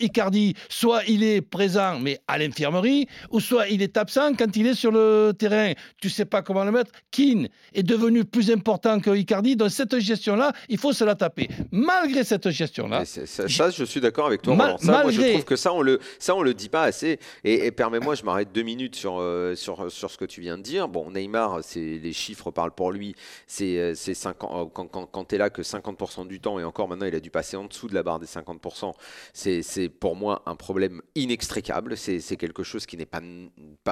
Icardi, 0.00 0.54
soit 0.68 1.02
il 1.08 1.24
est 1.24 1.40
présent, 1.40 1.98
mais 2.00 2.20
à 2.28 2.38
l'infirmerie, 2.64 3.06
ou 3.30 3.40
soit 3.40 3.68
il 3.68 3.82
est 3.82 3.96
absent 3.96 4.34
quand 4.34 4.54
il 4.56 4.66
est 4.66 4.74
sur 4.74 4.92
le 4.92 5.32
terrain. 5.36 5.72
Tu 6.00 6.10
sais 6.10 6.24
pas 6.24 6.42
comment 6.42 6.64
le 6.64 6.72
mettre. 6.72 6.90
Keane 7.10 7.48
est 7.72 7.82
devenu 7.82 8.24
plus 8.24 8.50
important 8.50 9.00
que 9.00 9.10
Icardi. 9.10 9.56
Donc 9.56 9.70
cette 9.70 9.98
gestion-là, 9.98 10.52
il 10.68 10.78
faut 10.78 10.92
se 10.92 11.04
la 11.04 11.14
taper. 11.14 11.48
Malgré 11.70 12.24
cette 12.24 12.50
gestion-là, 12.50 13.04
ça, 13.04 13.26
ça, 13.26 13.70
je 13.70 13.84
suis 13.84 14.00
d'accord 14.00 14.26
avec 14.26 14.42
toi. 14.42 14.54
Mal- 14.54 14.66
Roland. 14.72 14.78
Ça, 14.78 14.92
moi, 15.02 15.10
je 15.10 15.16
malgré- 15.18 15.32
trouve 15.32 15.44
que 15.44 15.56
ça, 15.56 15.72
on 15.72 15.82
le, 15.82 15.98
ça, 16.18 16.34
on 16.34 16.42
le 16.42 16.54
dit 16.54 16.68
pas 16.68 16.82
assez. 16.82 17.18
Et, 17.44 17.66
et 17.66 17.70
permets-moi, 17.70 18.14
je 18.14 18.24
m'arrête 18.24 18.52
deux 18.52 18.62
minutes 18.62 18.96
sur, 18.96 19.18
euh, 19.20 19.54
sur, 19.54 19.90
sur 19.90 20.10
ce 20.10 20.18
que 20.18 20.24
tu 20.24 20.40
viens 20.40 20.58
de 20.58 20.62
dire. 20.62 20.88
Bon, 20.88 21.10
Neymar, 21.10 21.60
les 21.74 22.12
chiffres 22.12 22.50
parlent 22.50 22.72
pour 22.74 22.92
lui. 22.92 23.14
C'est, 23.46 23.78
euh, 23.78 23.94
c'est 23.94 24.14
50 24.14 24.50
euh, 24.52 24.64
quand, 24.72 24.86
quand, 24.86 25.06
quand 25.06 25.24
tu 25.24 25.34
es 25.34 25.38
là 25.38 25.50
que 25.50 25.62
50% 25.62 26.26
du 26.26 26.40
temps, 26.40 26.58
et 26.58 26.64
encore 26.64 26.88
maintenant, 26.88 27.06
il 27.06 27.14
a 27.14 27.20
dû 27.20 27.30
passer 27.30 27.56
en 27.56 27.64
dessous 27.64 27.88
de 27.88 27.94
la 27.94 28.02
barre 28.02 28.18
des 28.20 28.26
50%. 28.26 28.92
C'est, 29.32 29.88
pour 29.88 30.16
moi 30.16 30.42
un 30.46 30.56
problème 30.56 31.00
inextricable. 31.14 31.96
C'est, 31.96 32.20
c'est 32.20 32.36
quelque 32.52 32.64
chose 32.64 32.86
qui 32.86 32.96
n'est 32.96 33.06
pas, 33.06 33.20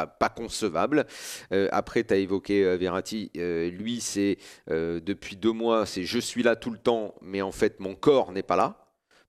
pas, 0.07 0.29
concevable. 0.29 1.07
Euh, 1.53 1.69
après, 1.73 2.05
tu 2.05 2.15
as 2.15 2.17
évoqué 2.17 2.65
euh, 2.65 2.77
Verratti. 2.77 3.31
Euh, 3.37 3.71
lui, 3.71 4.01
c'est 4.01 4.39
depuis 4.69 5.37
deux 5.37 5.53
mois, 5.53 5.87
c'est 5.87 6.05
je 6.05 6.19
suis 6.19 6.43
là 6.43 6.57
tout 6.57 6.71
le 6.71 6.79
temps, 6.79 7.15
mais 7.23 7.43
en 7.43 7.53
fait, 7.53 7.81
mon 7.81 7.95
corps 7.95 8.33
n'est 8.33 8.43
pas 8.43 8.57
là 8.57 8.88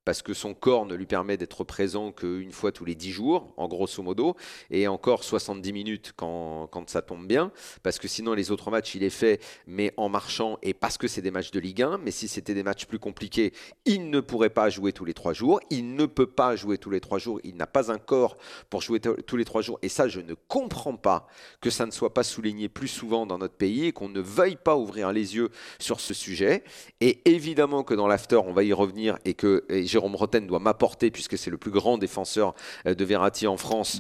parce 0.10 0.24
que 0.24 0.34
son 0.34 0.56
corps 0.56 0.88
ne 0.88 0.96
lui 0.96 1.06
permet 1.06 1.38
d'être 1.38 1.64
présent 1.64 2.12
qu'une 2.12 2.52
fois 2.52 2.72
tous 2.72 2.84
les 2.84 2.96
10 2.96 3.12
jours, 3.12 3.54
en 3.58 3.68
grosso 3.68 4.02
modo, 4.02 4.36
et 4.72 4.88
encore 4.88 5.24
70 5.24 5.72
minutes 5.72 6.14
quand, 6.16 6.68
quand 6.72 6.90
ça 6.90 7.04
tombe 7.04 7.28
bien, 7.28 7.52
parce 7.84 8.00
que 8.00 8.08
sinon 8.08 8.34
les 8.34 8.50
autres 8.50 8.72
matchs, 8.72 8.96
il 8.96 9.04
est 9.04 9.12
fait, 9.12 9.40
mais 9.68 9.94
en 9.98 10.10
marchant, 10.10 10.58
et 10.64 10.74
parce 10.74 10.98
que 10.98 11.08
c'est 11.08 11.22
des 11.22 11.30
matchs 11.30 11.52
de 11.52 11.60
Ligue 11.60 11.84
1, 11.84 12.00
mais 12.00 12.10
si 12.10 12.28
c'était 12.28 12.56
des 12.56 12.64
matchs 12.64 12.88
plus 12.88 12.98
compliqués, 12.98 13.54
il 13.86 14.10
ne 14.10 14.20
pourrait 14.20 14.50
pas 14.50 14.72
jouer 14.72 14.94
tous 14.94 15.06
les 15.06 15.14
3 15.14 15.34
jours, 15.34 15.60
il 15.70 15.94
ne 15.94 16.08
peut 16.08 16.26
pas 16.26 16.56
jouer 16.56 16.80
tous 16.80 16.90
les 16.90 17.02
3 17.02 17.20
jours, 17.20 17.40
il 17.44 17.56
n'a 17.56 17.68
pas 17.68 17.92
un 17.92 18.00
corps 18.00 18.38
pour 18.72 18.82
jouer 18.82 19.00
tous 19.00 19.38
les 19.38 19.46
3 19.46 19.62
jours, 19.62 19.78
et 19.84 19.90
ça, 19.90 20.08
je 20.08 20.22
ne 20.22 20.34
comprends 20.48 20.96
pas 20.96 21.28
que 21.62 21.70
ça 21.70 21.86
ne 21.86 21.92
soit 21.92 22.16
pas 22.16 22.24
souligné 22.24 22.68
plus 22.68 22.88
souvent 22.88 23.28
dans 23.28 23.38
notre 23.38 23.58
pays, 23.58 23.86
et 23.86 23.92
qu'on 23.92 24.10
ne 24.10 24.22
veuille 24.22 24.58
pas 24.58 24.76
ouvrir 24.76 25.14
les 25.14 25.36
yeux 25.36 25.50
sur 25.78 26.00
ce 26.00 26.16
sujet, 26.16 26.64
et 27.00 27.22
évidemment 27.30 27.84
que 27.84 27.94
dans 27.94 28.08
l'after, 28.08 28.38
on 28.38 28.54
va 28.54 28.64
y 28.64 28.74
revenir 28.74 29.20
et 29.24 29.36
que 29.36 29.66
Jérôme 30.00 30.16
Roten 30.16 30.48
doit 30.48 30.60
m'apporter, 30.60 31.12
puisque 31.12 31.38
c'est 31.38 31.52
le 31.52 31.58
plus 31.58 31.72
grand 31.72 31.98
défenseur 31.98 32.54
euh, 32.88 32.96
de 32.96 33.04
Verratti 33.04 33.48
en 33.48 33.58
France. 33.58 34.00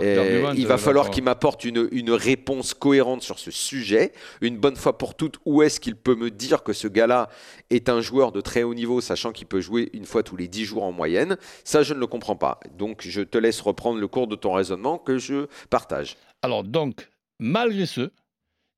ben, 0.00 0.54
il 0.56 0.66
va 0.68 0.78
falloir 0.78 1.10
qu'il 1.10 1.22
euh, 1.22 1.24
m'apporte 1.24 1.64
une, 1.64 1.88
une 1.90 2.12
réponse 2.12 2.72
cohérente 2.72 3.22
sur 3.22 3.40
ce 3.40 3.50
sujet, 3.50 4.12
une 4.40 4.58
bonne 4.58 4.76
fois 4.76 4.96
pour 4.96 5.16
toutes. 5.16 5.38
Où 5.44 5.62
est-ce 5.62 5.80
qu'il 5.80 5.96
peut 5.96 6.14
me 6.14 6.30
dire 6.30 6.62
que 6.62 6.72
ce 6.72 6.86
gars-là 6.86 7.28
est 7.70 7.88
un 7.88 8.00
joueur 8.00 8.30
de 8.30 8.40
très 8.40 8.62
haut 8.62 8.74
niveau, 8.74 9.00
sachant 9.00 9.32
qu'il 9.32 9.48
peut 9.48 9.60
jouer 9.60 9.90
une 9.92 10.04
fois 10.04 10.22
tous 10.22 10.36
les 10.36 10.46
10 10.46 10.64
jours 10.64 10.84
en 10.84 10.92
moyenne? 10.92 11.36
Ça, 11.64 11.82
je 11.82 11.94
ne 11.94 11.98
le 11.98 12.06
comprends 12.06 12.36
pas. 12.36 12.60
Donc, 12.78 13.02
je 13.02 13.22
te 13.22 13.36
laisse 13.36 13.60
reprendre 13.60 13.98
le 13.98 14.06
cours 14.06 14.28
de 14.28 14.36
ton 14.36 14.52
raisonnement 14.52 14.98
que 14.98 15.18
je 15.18 15.46
partage. 15.68 16.16
Alors 16.42 16.62
donc, 16.62 17.08
malgré 17.40 17.86
ce, 17.86 18.12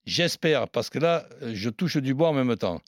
j'espère, 0.07 0.69
parce 0.69 0.89
que 0.89 0.99
là, 0.99 1.27
euh, 1.43 1.53
je 1.53 1.69
touche 1.69 1.99
du 1.99 2.15
bois 2.15 2.29
en 2.29 2.33
même 2.33 2.57
temps. 2.57 2.81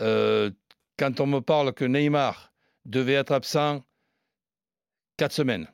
Euh, 0.00 0.50
quand 0.98 1.20
on 1.20 1.26
me 1.26 1.40
parle 1.40 1.72
que 1.72 1.84
Neymar 1.84 2.49
devait 2.90 3.14
être 3.14 3.32
absent 3.32 3.82
quatre 5.16 5.32
semaines 5.32 5.68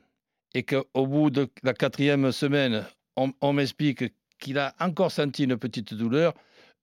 et 0.54 0.62
qu'au 0.62 1.06
bout 1.06 1.30
de 1.30 1.48
la 1.62 1.74
quatrième 1.74 2.32
semaine, 2.32 2.86
on, 3.16 3.52
m'explique 3.52 4.04
qu'il 4.38 4.58
a 4.58 4.74
encore 4.80 5.12
senti 5.12 5.44
une 5.44 5.56
petite 5.56 5.94
douleur, 5.94 6.34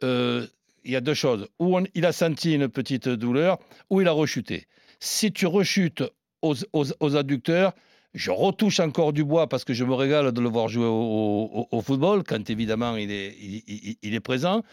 euh, 0.03 0.45
il 0.83 0.91
y 0.91 0.95
a 0.95 1.01
deux 1.01 1.13
choses. 1.13 1.47
Ou 1.59 1.79
il 1.93 2.05
a 2.05 2.11
senti 2.11 2.53
une 2.53 2.69
petite 2.69 3.07
douleur, 3.07 3.59
ou 3.89 4.01
il 4.01 4.07
a 4.07 4.11
rechuté. 4.11 4.67
Si 4.99 5.31
tu 5.31 5.47
rechutes 5.47 6.03
aux 6.41 7.15
adducteurs, 7.15 7.73
je 8.13 8.31
retouche 8.31 8.79
encore 8.79 9.13
du 9.13 9.23
bois 9.23 9.47
parce 9.47 9.63
que 9.63 9.73
je 9.73 9.83
me 9.83 9.93
régale 9.93 10.31
de 10.31 10.41
le 10.41 10.49
voir 10.49 10.67
jouer 10.67 10.85
au, 10.87 11.81
football, 11.81 12.23
quand 12.23 12.49
évidemment 12.49 12.95
il 12.95 13.11
est, 13.11 14.19
présent. 14.19 14.63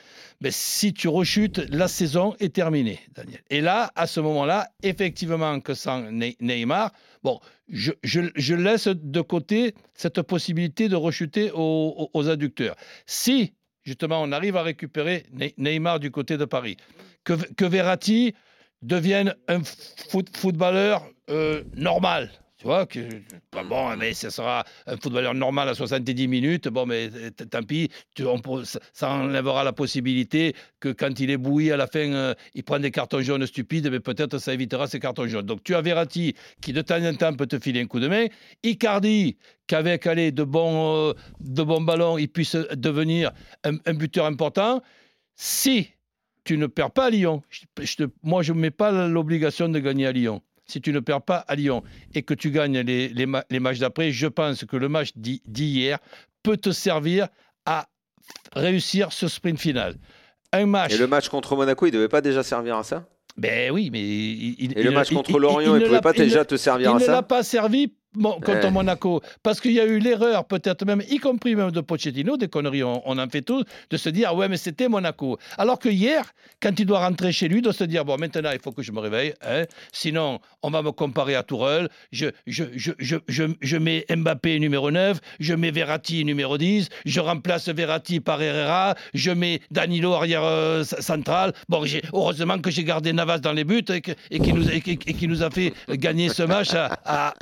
Mais 0.40 0.50
si 0.50 0.92
tu 0.92 1.08
rechutes, 1.08 1.58
la 1.70 1.88
saison 1.88 2.34
est 2.38 2.54
terminée, 2.54 3.00
Daniel. 3.14 3.40
Et 3.50 3.60
là, 3.60 3.90
à 3.96 4.06
ce 4.06 4.20
moment-là, 4.20 4.68
effectivement, 4.82 5.60
que 5.60 5.74
sans 5.74 6.10
Ney- 6.10 6.36
Neymar, 6.40 6.92
bon, 7.22 7.40
je, 7.68 8.54
laisse 8.54 8.88
de 8.88 9.20
côté 9.20 9.74
cette 9.94 10.22
possibilité 10.22 10.88
de 10.88 10.96
rechuter 10.96 11.50
aux 11.54 12.28
adducteurs. 12.28 12.76
Si 13.06 13.54
justement, 13.84 14.22
on 14.22 14.32
arrive 14.32 14.56
à 14.56 14.62
récupérer 14.62 15.24
Neymar 15.58 16.00
du 16.00 16.10
côté 16.10 16.36
de 16.36 16.44
Paris. 16.44 16.76
Que, 17.24 17.34
que 17.54 17.64
Verratti 17.64 18.34
devienne 18.82 19.34
un 19.48 19.60
footballeur 19.64 21.06
euh, 21.28 21.64
normal. 21.76 22.30
Tu 22.60 22.66
vois, 22.66 22.84
que, 22.84 23.00
bon, 23.70 23.96
mais 23.96 24.12
ce 24.12 24.28
sera 24.28 24.66
un 24.86 24.98
footballeur 24.98 25.32
normal 25.32 25.70
à 25.70 25.74
70 25.74 26.28
minutes. 26.28 26.68
Bon, 26.68 26.84
mais 26.84 27.08
tant 27.50 27.62
pis, 27.62 27.88
ça 28.92 29.10
enlèvera 29.10 29.64
la 29.64 29.72
possibilité 29.72 30.54
que 30.78 30.90
quand 30.90 31.20
il 31.20 31.30
est 31.30 31.38
bouilli 31.38 31.72
à 31.72 31.78
la 31.78 31.86
fin, 31.86 32.12
euh, 32.12 32.34
il 32.52 32.62
prend 32.62 32.78
des 32.78 32.90
cartons 32.90 33.22
jaunes 33.22 33.46
stupides, 33.46 33.90
mais 33.90 33.98
peut-être 33.98 34.36
ça 34.36 34.52
évitera 34.52 34.88
ces 34.88 35.00
cartons 35.00 35.26
jaunes. 35.26 35.46
Donc 35.46 35.64
tu 35.64 35.74
as 35.74 35.80
Verratti 35.80 36.34
qui 36.60 36.74
de 36.74 36.82
temps 36.82 37.02
en 37.02 37.14
temps 37.14 37.32
peut 37.32 37.46
te 37.46 37.58
filer 37.58 37.80
un 37.80 37.86
coup 37.86 37.98
de 37.98 38.08
main. 38.08 38.26
Icardi, 38.62 39.38
qu'avec 39.66 40.06
allez, 40.06 40.30
de, 40.30 40.44
bons, 40.44 41.12
euh, 41.12 41.14
de 41.40 41.62
ballons, 41.62 42.18
il 42.18 42.28
puisse 42.28 42.56
devenir 42.74 43.32
un, 43.64 43.94
buteur 43.94 44.26
important. 44.26 44.82
Si 45.34 45.88
tu 46.44 46.58
ne 46.58 46.66
perds 46.66 46.90
pas 46.90 47.06
à 47.06 47.10
Lyon, 47.10 47.42
moi 48.22 48.42
je 48.42 48.52
ne 48.52 48.58
mets 48.58 48.70
pas 48.70 49.08
l'obligation 49.08 49.70
de 49.70 49.78
gagner 49.78 50.06
à 50.06 50.12
Lyon 50.12 50.42
si 50.70 50.80
tu 50.80 50.92
ne 50.92 51.00
perds 51.00 51.22
pas 51.22 51.44
à 51.48 51.54
Lyon 51.54 51.82
et 52.14 52.22
que 52.22 52.34
tu 52.34 52.50
gagnes 52.50 52.80
les, 52.80 53.08
les, 53.08 53.60
matchs 53.60 53.78
d'après, 53.78 54.10
je 54.10 54.26
pense 54.26 54.64
que 54.64 54.76
le 54.76 54.88
match 54.88 55.10
d'hier 55.14 55.98
peut 56.42 56.56
te 56.56 56.70
servir 56.70 57.28
à 57.66 57.86
réussir 58.54 59.12
ce 59.12 59.28
sprint 59.28 59.58
final. 59.58 59.96
Un 60.52 60.66
match. 60.66 60.94
Et 60.94 60.98
le 60.98 61.06
match 61.06 61.28
contre 61.28 61.56
Monaco, 61.56 61.86
il 61.86 61.92
ne 61.92 61.96
devait 61.96 62.08
pas 62.08 62.20
déjà 62.20 62.42
servir 62.42 62.76
à 62.76 62.84
ça? 62.84 63.04
Ben 63.36 63.70
oui, 63.70 63.90
mais. 63.92 64.00
Il, 64.02 64.76
et 64.76 64.82
le 64.82 64.90
match 64.90 65.12
contre 65.12 65.38
Lorient, 65.38 65.76
il 65.76 65.82
ne 65.82 65.86
pouvait 65.86 66.00
pas 66.00 66.12
déjà 66.12 66.44
te 66.44 66.56
servir 66.56 66.94
à 66.94 66.98
ça? 66.98 67.04
Il 67.04 67.08
ne 67.08 67.12
l'a 67.12 67.22
pas 67.22 67.42
servi 67.42 67.94
contre 68.14 68.66
eh. 68.66 68.70
Monaco. 68.70 69.22
Parce 69.42 69.60
qu'il 69.60 69.72
y 69.72 69.80
a 69.80 69.84
eu 69.84 69.98
l'erreur, 69.98 70.44
peut-être 70.44 70.84
même, 70.84 71.02
y 71.08 71.18
compris 71.18 71.54
même 71.54 71.70
de 71.70 71.80
Pochettino, 71.80 72.36
des 72.36 72.48
conneries, 72.48 72.82
on, 72.82 73.00
en 73.06 73.28
fait 73.28 73.42
tous, 73.42 73.64
de 73.90 73.96
se 73.96 74.08
dire, 74.08 74.34
ouais, 74.34 74.48
mais 74.48 74.56
c'était 74.56 74.88
Monaco. 74.88 75.38
Alors 75.58 75.78
que 75.78 75.88
hier, 75.88 76.32
quand 76.60 76.78
il 76.78 76.86
doit 76.86 77.06
rentrer 77.06 77.32
chez 77.32 77.48
lui, 77.48 77.62
de 77.62 77.72
se 77.72 77.84
dire, 77.84 78.04
bon, 78.04 78.16
maintenant, 78.18 78.50
il 78.52 78.58
faut 78.58 78.72
que 78.72 78.82
je 78.82 78.92
me 78.92 79.00
réveille, 79.00 79.34
hein, 79.42 79.64
sinon, 79.92 80.40
on 80.62 80.70
va 80.70 80.82
me 80.82 80.92
comparer 80.92 81.34
à 81.34 81.42
Tourelle, 81.42 81.88
je, 82.12 82.26
je, 82.46 82.64
je, 82.74 82.92
je, 83.28 83.44
je 83.60 83.76
mets 83.76 84.04
Mbappé 84.14 84.58
numéro 84.58 84.90
9, 84.90 85.18
je 85.38 85.54
mets 85.54 85.70
Verratti 85.70 86.24
numéro 86.24 86.58
10, 86.58 86.88
je 87.04 87.20
remplace 87.20 87.68
Verratti 87.68 88.20
par 88.20 88.42
Herrera, 88.42 88.94
je 89.14 89.30
mets 89.30 89.60
Danilo 89.70 90.12
arrière 90.12 90.44
euh, 90.44 90.84
central. 90.84 91.52
Bon, 91.68 91.84
heureusement 92.12 92.58
que 92.58 92.70
j'ai 92.70 92.84
gardé 92.84 93.12
Navas 93.12 93.38
dans 93.38 93.52
les 93.52 93.64
buts 93.64 93.84
et, 93.88 94.00
qui, 94.00 94.52
nous, 94.52 94.68
et, 94.70 94.80
qui 94.80 95.28
nous 95.28 95.42
a 95.42 95.50
fait 95.50 95.72
gagner 95.88 96.28
ce 96.28 96.42
match 96.42 96.70
à 96.74 97.34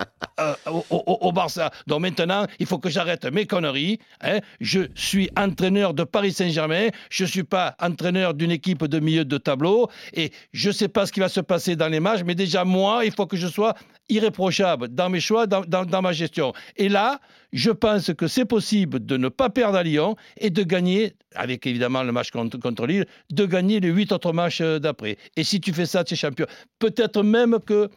au, 0.66 1.32
Barça. 1.32 1.70
Donc 1.86 2.00
maintenant, 2.00 2.46
il 2.58 2.66
faut 2.66 2.78
que 2.78 2.88
j'arrête 2.88 3.24
mes 3.26 3.46
conneries. 3.46 3.98
Hein. 4.22 4.40
Je 4.60 4.80
suis 4.94 5.30
entraîneur 5.36 5.94
de 5.94 6.04
Paris 6.04 6.32
Saint-Germain. 6.32 6.88
Je 7.10 7.24
ne 7.24 7.28
suis 7.28 7.44
pas 7.44 7.76
entraîneur 7.80 8.34
d'une 8.34 8.50
équipe 8.50 8.84
de 8.84 8.98
milieu 8.98 9.24
de 9.24 9.38
tableau. 9.38 9.88
Et 10.14 10.32
je 10.52 10.68
ne 10.68 10.72
sais 10.72 10.88
pas 10.88 11.06
ce 11.06 11.12
qui 11.12 11.20
va 11.20 11.28
se 11.28 11.40
passer 11.40 11.76
dans 11.76 11.88
les 11.88 12.00
matchs, 12.00 12.22
mais 12.24 12.34
déjà, 12.34 12.64
moi, 12.64 13.04
il 13.04 13.12
faut 13.12 13.26
que 13.26 13.36
je 13.36 13.46
sois 13.46 13.74
irréprochable 14.08 14.88
dans 14.88 15.10
mes 15.10 15.20
choix, 15.20 15.46
dans, 15.46 15.62
dans, 15.62 16.02
ma 16.02 16.12
gestion. 16.12 16.52
Et 16.76 16.88
là, 16.88 17.20
je 17.52 17.70
pense 17.70 18.12
que 18.14 18.26
c'est 18.26 18.44
possible 18.44 19.04
de 19.04 19.16
ne 19.16 19.28
pas 19.28 19.50
perdre 19.50 19.76
à 19.76 19.82
Lyon 19.82 20.16
et 20.38 20.50
de 20.50 20.62
gagner, 20.62 21.14
avec 21.34 21.66
évidemment 21.66 22.02
le 22.02 22.12
match 22.12 22.30
contre, 22.30 22.58
contre 22.58 22.86
Lille, 22.86 23.06
de 23.30 23.46
gagner 23.46 23.80
les 23.80 23.88
huit 23.88 24.12
autres 24.12 24.32
matchs 24.32 24.60
euh, 24.60 24.78
d'après. 24.78 25.16
Et 25.36 25.44
si 25.44 25.60
tu 25.60 25.72
fais 25.72 25.86
ça, 25.86 26.04
tu 26.04 26.14
es 26.14 26.16
champion. 26.16 26.46
Peut-être 26.78 27.22
même 27.22 27.58
que 27.64 27.90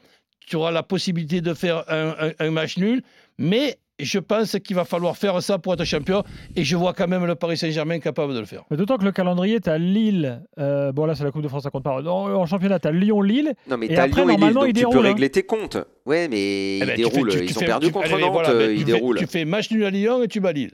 tu 0.46 0.56
auras 0.56 0.72
la 0.72 0.84
possibilité 0.84 1.42
de 1.42 1.54
faire 1.54 1.84
un, 1.88 2.52
match 2.52 2.78
nul, 2.78 3.02
mais 3.38 3.78
je 4.00 4.20
pense 4.20 4.58
qu'il 4.64 4.76
va 4.76 4.84
falloir 4.84 5.16
faire 5.16 5.42
ça 5.44 5.60
pour 5.60 5.74
être 5.74 5.84
champion 5.84 6.24
et 6.56 6.64
je 6.64 6.76
vois 6.76 6.94
quand 6.94 7.08
même 7.08 7.26
le 7.26 7.36
Paris 7.36 7.58
Saint-Germain 7.58 8.00
capable 8.00 8.34
de 8.34 8.40
le 8.40 8.46
faire. 8.46 8.64
D'autant 8.72 8.98
que 8.98 9.04
le 9.04 9.12
calendrier, 9.12 9.60
tu 9.60 9.70
as 9.70 9.78
Lille, 9.78 10.42
euh, 10.60 10.92
bon 10.92 11.06
là 11.06 11.16
c'est 11.16 11.24
la 11.24 11.32
Coupe 11.32 11.44
de 11.44 11.48
France, 11.48 11.64
ça 11.64 11.70
compte 11.70 11.84
pas. 11.84 12.02
En, 12.02 12.46
championnat, 12.46 12.80
tu 12.80 12.88
as 12.88 12.92
Lyon-Lille. 12.92 13.54
Non, 13.70 13.78
mais 13.78 13.88
tu 13.88 13.96
as 13.96 14.08
Lyon 14.08 14.26
normalement, 14.26 14.66
il 14.66 14.74
tu 14.74 14.86
peux 14.88 15.00
régler 15.00 15.30
tes 15.30 15.44
comptes. 15.44 15.78
Ouais, 16.06 16.28
mais 16.28 16.80
eh 16.80 16.86
ben, 16.86 16.96
ils 16.98 17.04
déroulent. 17.04 17.34
ils 17.34 17.58
ont 17.58 17.62
perdu 17.62 17.92
contre 17.92 18.18
Nantes, 18.18 18.50
euh, 18.50 18.74
ils 18.74 18.86
déroulent. 18.86 19.18
Tu 19.18 19.28
fais 19.28 19.46
match 19.46 19.70
nul 19.72 19.86
à 19.86 19.92
Lyon 19.92 20.24
et 20.24 20.28
tu 20.28 20.40
bats 20.40 20.52
Lille. 20.52 20.72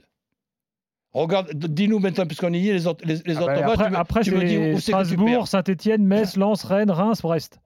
Regarde, 1.12 1.52
dis-nous 1.54 1.98
maintenant, 1.98 2.26
puisqu'on 2.26 2.52
y 2.52 2.68
est, 2.68 2.72
les 2.72 2.86
autres, 2.86 3.04
les, 3.04 3.16
ah 3.36 3.42
autres 3.42 3.46
bah, 3.46 3.72
Après, 3.72 3.96
après 3.96 4.20
tu 4.22 4.32
me 4.32 4.44
dis 4.44 4.58
où 4.58 4.78
Strasbourg, 4.78 5.48
Saint-Etienne, 5.48 6.04
Metz, 6.04 6.36
Lens, 6.36 6.64
Rennes, 6.64 6.90
Reims, 6.90 7.22
Brest. 7.22 7.60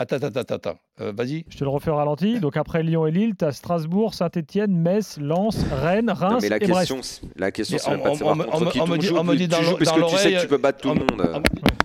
Attends, 0.00 0.18
attends, 0.22 0.54
attends, 0.54 0.78
euh, 1.00 1.12
vas-y. 1.12 1.44
Je 1.48 1.58
te 1.58 1.64
le 1.64 1.70
refais 1.70 1.90
au 1.90 1.96
ralenti. 1.96 2.38
Donc 2.38 2.56
après 2.56 2.84
Lyon 2.84 3.08
et 3.08 3.10
Lille, 3.10 3.34
tu 3.36 3.44
as 3.44 3.50
Strasbourg, 3.50 4.14
Saint-Etienne, 4.14 4.70
Metz, 4.70 5.18
Lens, 5.18 5.58
Rennes, 5.72 6.10
Reims 6.10 6.38
mais 6.40 6.48
la 6.48 6.56
et 6.56 6.60
question, 6.60 6.96
Brest. 6.96 7.22
La 7.34 7.50
question, 7.50 7.78
c'est 7.80 7.98
pas 8.00 8.10
de 8.10 8.14
savoir 8.14 8.36
contre 8.46 8.70
qui 8.70 8.78
tu 8.78 9.06
joues, 9.06 9.22
me 9.24 9.34
dit 9.34 9.48
dans 9.48 9.58
parce 9.58 9.90
que 9.90 10.10
tu 10.10 10.16
sais 10.16 10.32
que 10.34 10.40
tu 10.42 10.46
peux 10.46 10.58
battre 10.58 10.82
tout 10.82 10.90
le 10.90 11.00
monde. 11.00 11.42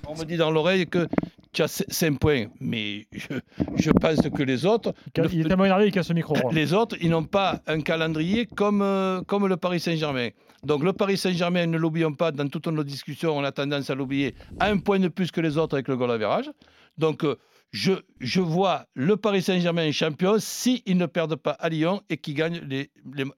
On, 0.07 0.15
me 0.15 0.25
dit 0.25 0.37
dans 0.37 0.51
l'oreille 0.51 0.85
que 0.85 1.07
tu 1.53 1.63
as 1.63 1.83
5 1.87 2.19
points, 2.19 2.45
mais 2.61 3.07
je, 3.13 3.89
pense 3.89 4.21
que 4.21 4.43
les 4.43 4.63
autres... 4.67 4.93
Il 5.31 5.41
est 5.41 5.43
tellement 5.45 5.65
énervé, 5.65 5.87
il 5.87 5.91
casse 5.91 6.05
ce 6.05 6.13
micro. 6.13 6.35
Les 6.51 6.71
autres, 6.71 6.95
ils 7.01 7.09
n'ont 7.09 7.23
pas 7.23 7.61
un 7.65 7.81
calendrier 7.81 8.45
comme, 8.45 8.83
euh, 8.83 9.21
comme 9.23 9.47
le 9.47 9.57
Paris 9.57 9.79
Saint-Germain. 9.79 10.29
Donc 10.63 10.83
le 10.83 10.93
Paris 10.93 11.17
Saint-Germain, 11.17 11.65
ne 11.65 11.79
l'oublions 11.79 12.13
pas, 12.13 12.31
dans 12.31 12.47
toutes 12.47 12.67
nos 12.67 12.83
discussions, 12.83 13.35
on 13.35 13.43
a 13.43 13.51
tendance 13.51 13.89
à 13.89 13.95
l'oublier, 13.95 14.35
a 14.59 14.67
un 14.67 14.77
point 14.77 14.99
de 14.99 15.07
plus 15.07 15.31
que 15.31 15.41
les 15.41 15.57
autres 15.57 15.73
avec 15.73 15.87
le 15.87 15.97
goal 15.97 16.11
average. 16.11 16.51
Donc... 16.99 17.23
Euh, 17.23 17.37
je, 17.73 17.93
je, 18.19 18.39
vois 18.39 18.85
le 18.93 19.17
Paris 19.17 19.41
Saint-Germain 19.41 19.91
champion 19.91 20.35
s'ils 20.37 20.95
ne 20.95 21.07
perdent 21.07 21.35
pas 21.35 21.51
à 21.51 21.69
Lyon 21.69 22.01
et 22.07 22.17
qu'ils 22.17 22.35
gagnent 22.35 22.61
les, 22.69 22.91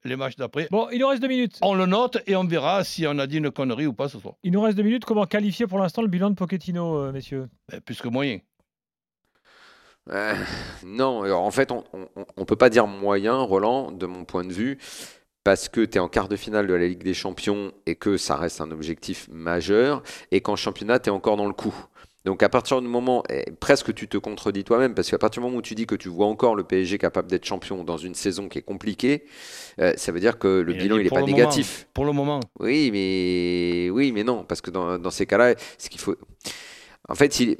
les, 0.04 0.16
matchs 0.18 0.36
d'après. 0.36 0.68
Bon, 0.72 0.90
il 0.92 1.00
nous 1.00 1.08
reste 1.08 1.22
deux 1.22 1.30
minutes. 1.30 1.58
On 1.62 1.74
le 1.74 1.86
note 1.86 2.18
et 2.28 2.36
on 2.36 2.44
verra 2.44 2.84
si 2.84 3.08
on 3.08 3.18
a 3.18 3.28
dit 3.28 3.38
une 3.38 3.50
connerie 3.50 3.88
ou 3.88 3.94
pas 3.94 4.10
ce 4.10 4.20
soir. 4.20 4.36
Il 4.44 4.52
nous 4.52 4.62
reste 4.62 4.76
deux 4.76 4.84
minutes. 4.84 5.06
Comment 5.06 5.26
qualifier 5.26 5.68
pour 5.68 5.80
l'instant 5.80 6.02
le 6.02 6.10
bilan 6.10 6.30
de 6.30 6.36
Pochettino, 6.36 6.98
euh, 6.98 7.12
messieurs? 7.14 7.48
Ben, 7.72 7.80
Plus 7.80 8.02
que 8.02 8.10
moyen. 8.10 8.40
Euh, 10.12 10.36
non, 10.84 11.24
en 11.34 11.52
fait, 11.52 11.72
on 11.72 11.84
ne 12.38 12.44
peut 12.44 12.58
pas 12.58 12.70
dire 12.70 12.88
moyen, 12.88 13.38
Roland, 13.38 13.92
de 13.92 14.06
mon 14.06 14.26
point 14.26 14.44
de 14.44 14.54
vue, 14.54 14.78
parce 15.46 15.70
que 15.70 15.82
tu 15.82 15.98
es 15.98 16.00
en 16.00 16.10
quart 16.10 16.28
de 16.28 16.36
finale 16.36 16.68
de 16.68 16.74
la 16.74 16.88
Ligue 16.88 17.04
des 17.04 17.14
Champions 17.14 17.72
et 17.86 17.96
que 17.96 18.18
ça 18.18 18.36
reste 18.36 18.60
un 18.60 18.70
objectif 18.72 19.30
majeur, 19.32 20.04
et 20.32 20.42
qu'en 20.42 20.58
championnat, 20.58 21.00
tu 21.00 21.10
es 21.10 21.12
encore 21.12 21.38
dans 21.38 21.48
le 21.48 21.54
coup. 21.54 21.74
Donc 22.26 22.42
à 22.42 22.50
partir 22.50 22.82
du 22.82 22.88
moment, 22.88 23.24
presque 23.60 23.94
tu 23.94 24.08
te 24.08 24.18
contredis 24.18 24.64
toi-même, 24.64 24.96
parce 24.96 25.10
qu'à 25.10 25.20
partir 25.20 25.42
du 25.42 25.46
moment 25.46 25.60
où 25.60 25.62
tu 25.62 25.76
dis 25.76 25.86
que 25.86 25.96
tu 25.96 26.10
vois 26.10 26.26
encore 26.26 26.56
le 26.56 26.64
PSG 26.64 26.98
capable 26.98 27.30
d'être 27.30 27.46
champion 27.46 27.84
dans 27.84 27.98
une 27.98 28.16
saison 28.16 28.50
qui 28.50 28.58
est 28.58 28.64
compliquée, 28.64 29.26
euh, 29.80 29.94
ça 29.96 30.12
veut 30.12 30.20
dire 30.20 30.40
que 30.40 30.48
le 30.48 30.74
bilan 30.74 30.98
il 30.98 31.04
n'est 31.04 31.10
pas 31.10 31.22
négatif. 31.22 31.88
pour 31.94 32.04
le 32.04 32.12
moment. 32.12 32.40
Oui, 32.60 32.90
mais 32.92 33.90
oui, 33.92 34.12
mais 34.12 34.24
non, 34.24 34.44
parce 34.44 34.62
que 34.62 34.72
dans, 34.72 34.98
dans 34.98 35.12
ces 35.12 35.28
cas-là, 35.28 35.54
ce 35.78 35.90
qu'il 35.90 36.02
faut. 36.02 36.16
En 37.08 37.14
fait, 37.14 37.40
il, 37.40 37.58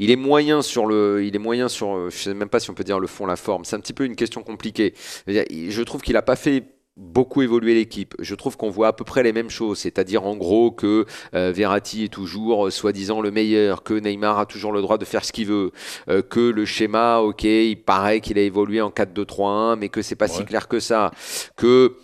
il, 0.00 0.10
est 0.10 0.16
moyen 0.16 0.62
sur 0.62 0.84
le, 0.84 1.24
il 1.24 1.36
est 1.36 1.38
moyen 1.38 1.68
sur, 1.68 2.10
je 2.10 2.16
sais 2.16 2.34
même 2.34 2.48
pas 2.48 2.58
si 2.58 2.70
on 2.70 2.74
peut 2.74 2.82
dire 2.82 2.98
le 2.98 3.06
fond, 3.06 3.24
la 3.24 3.36
forme. 3.36 3.64
C'est 3.64 3.76
un 3.76 3.80
petit 3.80 3.92
peu 3.92 4.04
une 4.04 4.16
question 4.16 4.42
compliquée. 4.42 4.94
Je 5.28 5.82
trouve 5.82 6.00
qu'il 6.00 6.14
n'a 6.14 6.22
pas 6.22 6.34
fait 6.34 6.64
beaucoup 7.00 7.40
évolué 7.40 7.74
l'équipe. 7.74 8.14
Je 8.18 8.34
trouve 8.34 8.56
qu'on 8.56 8.68
voit 8.68 8.88
à 8.88 8.92
peu 8.92 9.04
près 9.04 9.22
les 9.22 9.32
mêmes 9.32 9.48
choses, 9.48 9.78
c'est-à-dire 9.78 10.26
en 10.26 10.36
gros 10.36 10.70
que 10.70 11.06
euh, 11.34 11.50
Verratti 11.50 12.04
est 12.04 12.12
toujours 12.12 12.66
euh, 12.66 12.70
soi-disant 12.70 13.22
le 13.22 13.30
meilleur, 13.30 13.82
que 13.82 13.94
Neymar 13.94 14.38
a 14.38 14.46
toujours 14.46 14.72
le 14.72 14.82
droit 14.82 14.98
de 14.98 15.06
faire 15.06 15.24
ce 15.24 15.32
qu'il 15.32 15.46
veut, 15.46 15.72
euh, 16.08 16.20
que 16.20 16.40
le 16.40 16.64
schéma, 16.66 17.18
ok, 17.18 17.44
il 17.44 17.82
paraît 17.82 18.20
qu'il 18.20 18.38
a 18.38 18.42
évolué 18.42 18.82
en 18.82 18.90
4-2-3-1, 18.90 19.76
mais 19.76 19.88
que 19.88 20.02
c'est 20.02 20.14
pas 20.14 20.28
si 20.28 20.44
clair 20.44 20.68
que 20.68 20.78
ça, 20.78 21.10
que 21.56 21.96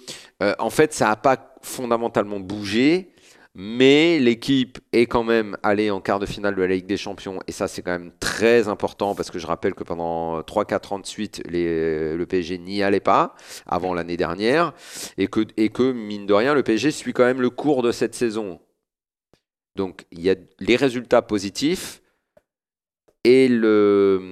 en 0.58 0.70
fait 0.70 0.92
ça 0.92 1.08
n'a 1.08 1.16
pas 1.16 1.54
fondamentalement 1.62 2.40
bougé 2.40 3.10
mais 3.58 4.18
l'équipe 4.18 4.78
est 4.92 5.06
quand 5.06 5.24
même 5.24 5.56
allée 5.62 5.90
en 5.90 6.02
quart 6.02 6.18
de 6.18 6.26
finale 6.26 6.54
de 6.54 6.60
la 6.60 6.68
Ligue 6.68 6.84
des 6.86 6.98
Champions, 6.98 7.40
et 7.46 7.52
ça 7.52 7.68
c'est 7.68 7.80
quand 7.80 7.92
même 7.92 8.12
très 8.20 8.68
important 8.68 9.14
parce 9.14 9.30
que 9.30 9.38
je 9.38 9.46
rappelle 9.46 9.74
que 9.74 9.82
pendant 9.82 10.40
3-4 10.42 10.92
ans 10.94 10.98
de 10.98 11.06
suite, 11.06 11.42
le 11.46 12.24
PSG 12.24 12.58
n'y 12.58 12.82
allait 12.82 13.00
pas 13.00 13.34
avant 13.66 13.94
l'année 13.94 14.18
dernière, 14.18 14.74
et 15.16 15.26
que, 15.26 15.46
et 15.56 15.70
que 15.70 15.90
mine 15.90 16.26
de 16.26 16.34
rien, 16.34 16.52
le 16.52 16.62
PSG 16.62 16.90
suit 16.90 17.14
quand 17.14 17.24
même 17.24 17.40
le 17.40 17.48
cours 17.50 17.82
de 17.82 17.92
cette 17.92 18.14
saison. 18.14 18.60
Donc 19.74 20.04
il 20.12 20.20
y 20.20 20.28
a 20.28 20.34
les 20.60 20.76
résultats 20.76 21.22
positifs 21.22 22.02
et 23.26 23.48
le 23.48 24.22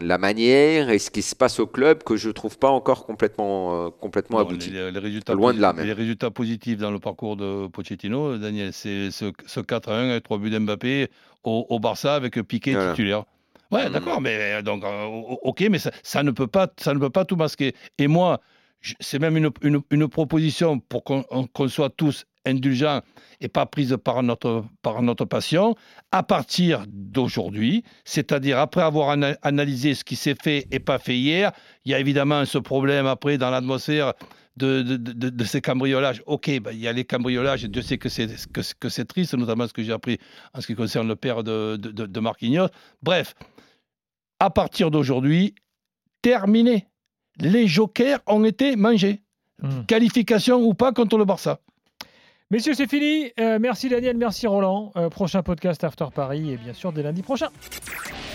la 0.00 0.16
manière 0.16 0.90
et 0.90 0.98
ce 0.98 1.10
qui 1.10 1.22
se 1.22 1.34
passe 1.34 1.58
au 1.58 1.66
club 1.66 2.04
que 2.04 2.16
je 2.16 2.28
ne 2.28 2.32
trouve 2.32 2.56
pas 2.56 2.70
encore 2.70 3.04
complètement, 3.04 3.86
euh, 3.86 3.90
complètement 3.90 4.38
abouti. 4.38 4.70
Les, 4.70 4.90
résultats 4.90 5.34
Loin 5.34 5.52
de 5.52 5.60
là. 5.60 5.74
Les 5.76 5.92
résultats 5.92 6.30
positifs 6.30 6.78
dans 6.78 6.92
le 6.92 7.00
parcours 7.00 7.36
de 7.36 7.66
Pochettino, 7.66 8.38
Daniel, 8.38 8.72
c'est 8.72 9.10
ce, 9.10 9.26
4-1 9.26 10.10
avec 10.10 10.24
3 10.24 10.38
buts 10.38 10.50
d'Mbappé 10.50 11.08
au, 11.42 11.80
Barça 11.80 12.14
avec 12.14 12.40
Piqué 12.42 12.76
titulaire. 12.90 13.24
Ouais, 13.72 13.90
d'accord, 13.90 14.20
mais 14.20 14.36
euh, 14.38 14.62
donc, 14.62 14.84
euh, 14.84 15.04
ok, 15.42 15.64
mais 15.70 15.78
ça, 15.78 16.22
ne 16.22 16.30
peut 16.30 16.46
pas, 16.46 16.68
ça 16.78 16.94
ne 16.94 16.98
peut 16.98 17.10
pas 17.10 17.24
tout 17.24 17.36
masquer. 17.36 17.74
Et 17.98 18.06
moi, 18.06 18.40
c'est 19.00 19.18
même 19.18 19.36
une, 19.36 19.50
une, 19.90 20.08
proposition 20.08 20.78
pour 20.78 21.04
qu'on 21.04 21.68
soit 21.68 21.90
tous 21.90 22.24
indulgents 22.44 23.00
et 23.40 23.48
pas 23.48 23.66
prises 23.66 23.96
par 24.02 24.22
notre, 24.22 24.64
par 24.82 25.02
notre 25.02 25.24
passion, 25.24 25.74
à 26.10 26.22
partir 26.22 26.84
d'aujourd'hui, 26.88 27.82
c'est-à-dire 28.04 28.58
après 28.58 28.82
avoir 28.82 29.10
analysé 29.42 29.94
ce 29.94 30.04
qui 30.04 30.16
s'est 30.16 30.36
fait 30.40 30.66
et 30.70 30.78
pas 30.78 30.98
fait 30.98 31.16
hier, 31.16 31.52
il 31.84 31.92
y 31.92 31.94
a 31.94 32.00
évidemment 32.00 32.44
ce 32.44 32.58
problème 32.58 33.06
après 33.06 33.38
dans 33.38 33.50
l'atmosphère 33.50 34.14
de, 34.56 34.82
de, 34.82 35.30
de, 35.30 35.44
ces 35.44 35.60
cambriolages. 35.60 36.22
Ok, 36.26 36.50
ben, 36.60 36.72
il 36.72 36.80
y 36.80 36.88
a 36.88 36.92
les 36.92 37.04
cambriolages, 37.04 37.64
Dieu 37.64 37.82
sait 37.82 37.98
que 37.98 38.08
c'est 38.08 38.28
que, 38.52 38.60
que 38.78 38.88
c'est 38.88 39.06
triste, 39.06 39.34
notamment 39.34 39.66
ce 39.66 39.72
que 39.72 39.82
j'ai 39.82 39.92
appris 39.92 40.18
en 40.54 40.60
ce 40.60 40.66
qui 40.66 40.74
concerne 40.74 41.08
le 41.08 41.16
père 41.16 41.42
de, 41.42 41.76
de, 41.76 42.20
Marquinhos. 42.20 42.68
Bref, 43.02 43.34
à 44.38 44.50
partir 44.50 44.90
d'aujourd'hui, 44.90 45.54
terminé. 46.20 46.86
Les 47.40 47.66
jokers 47.66 48.20
ont 48.26 48.44
été 48.44 48.76
mangés. 48.76 49.22
Hmm. 49.62 49.84
Qualification 49.86 50.60
ou 50.60 50.74
pas 50.74 50.92
contre 50.92 51.16
le 51.16 51.24
Barça. 51.24 51.60
Messieurs, 52.52 52.74
c'est 52.74 52.86
fini. 52.86 53.32
Euh, 53.40 53.58
merci 53.58 53.88
Daniel, 53.88 54.14
merci 54.18 54.46
Roland. 54.46 54.92
Euh, 54.96 55.08
prochain 55.08 55.42
podcast 55.42 55.82
After 55.84 56.04
Paris 56.14 56.52
et 56.52 56.58
bien 56.58 56.74
sûr 56.74 56.92
dès 56.92 57.02
lundi 57.02 57.22
prochain. 57.22 57.48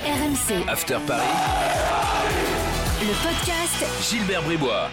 RMC. 0.04 0.68
After 0.68 0.98
Paris. 1.06 1.22
Le 3.00 3.14
podcast 3.24 4.10
Gilbert 4.10 4.42
Bribois. 4.42 4.90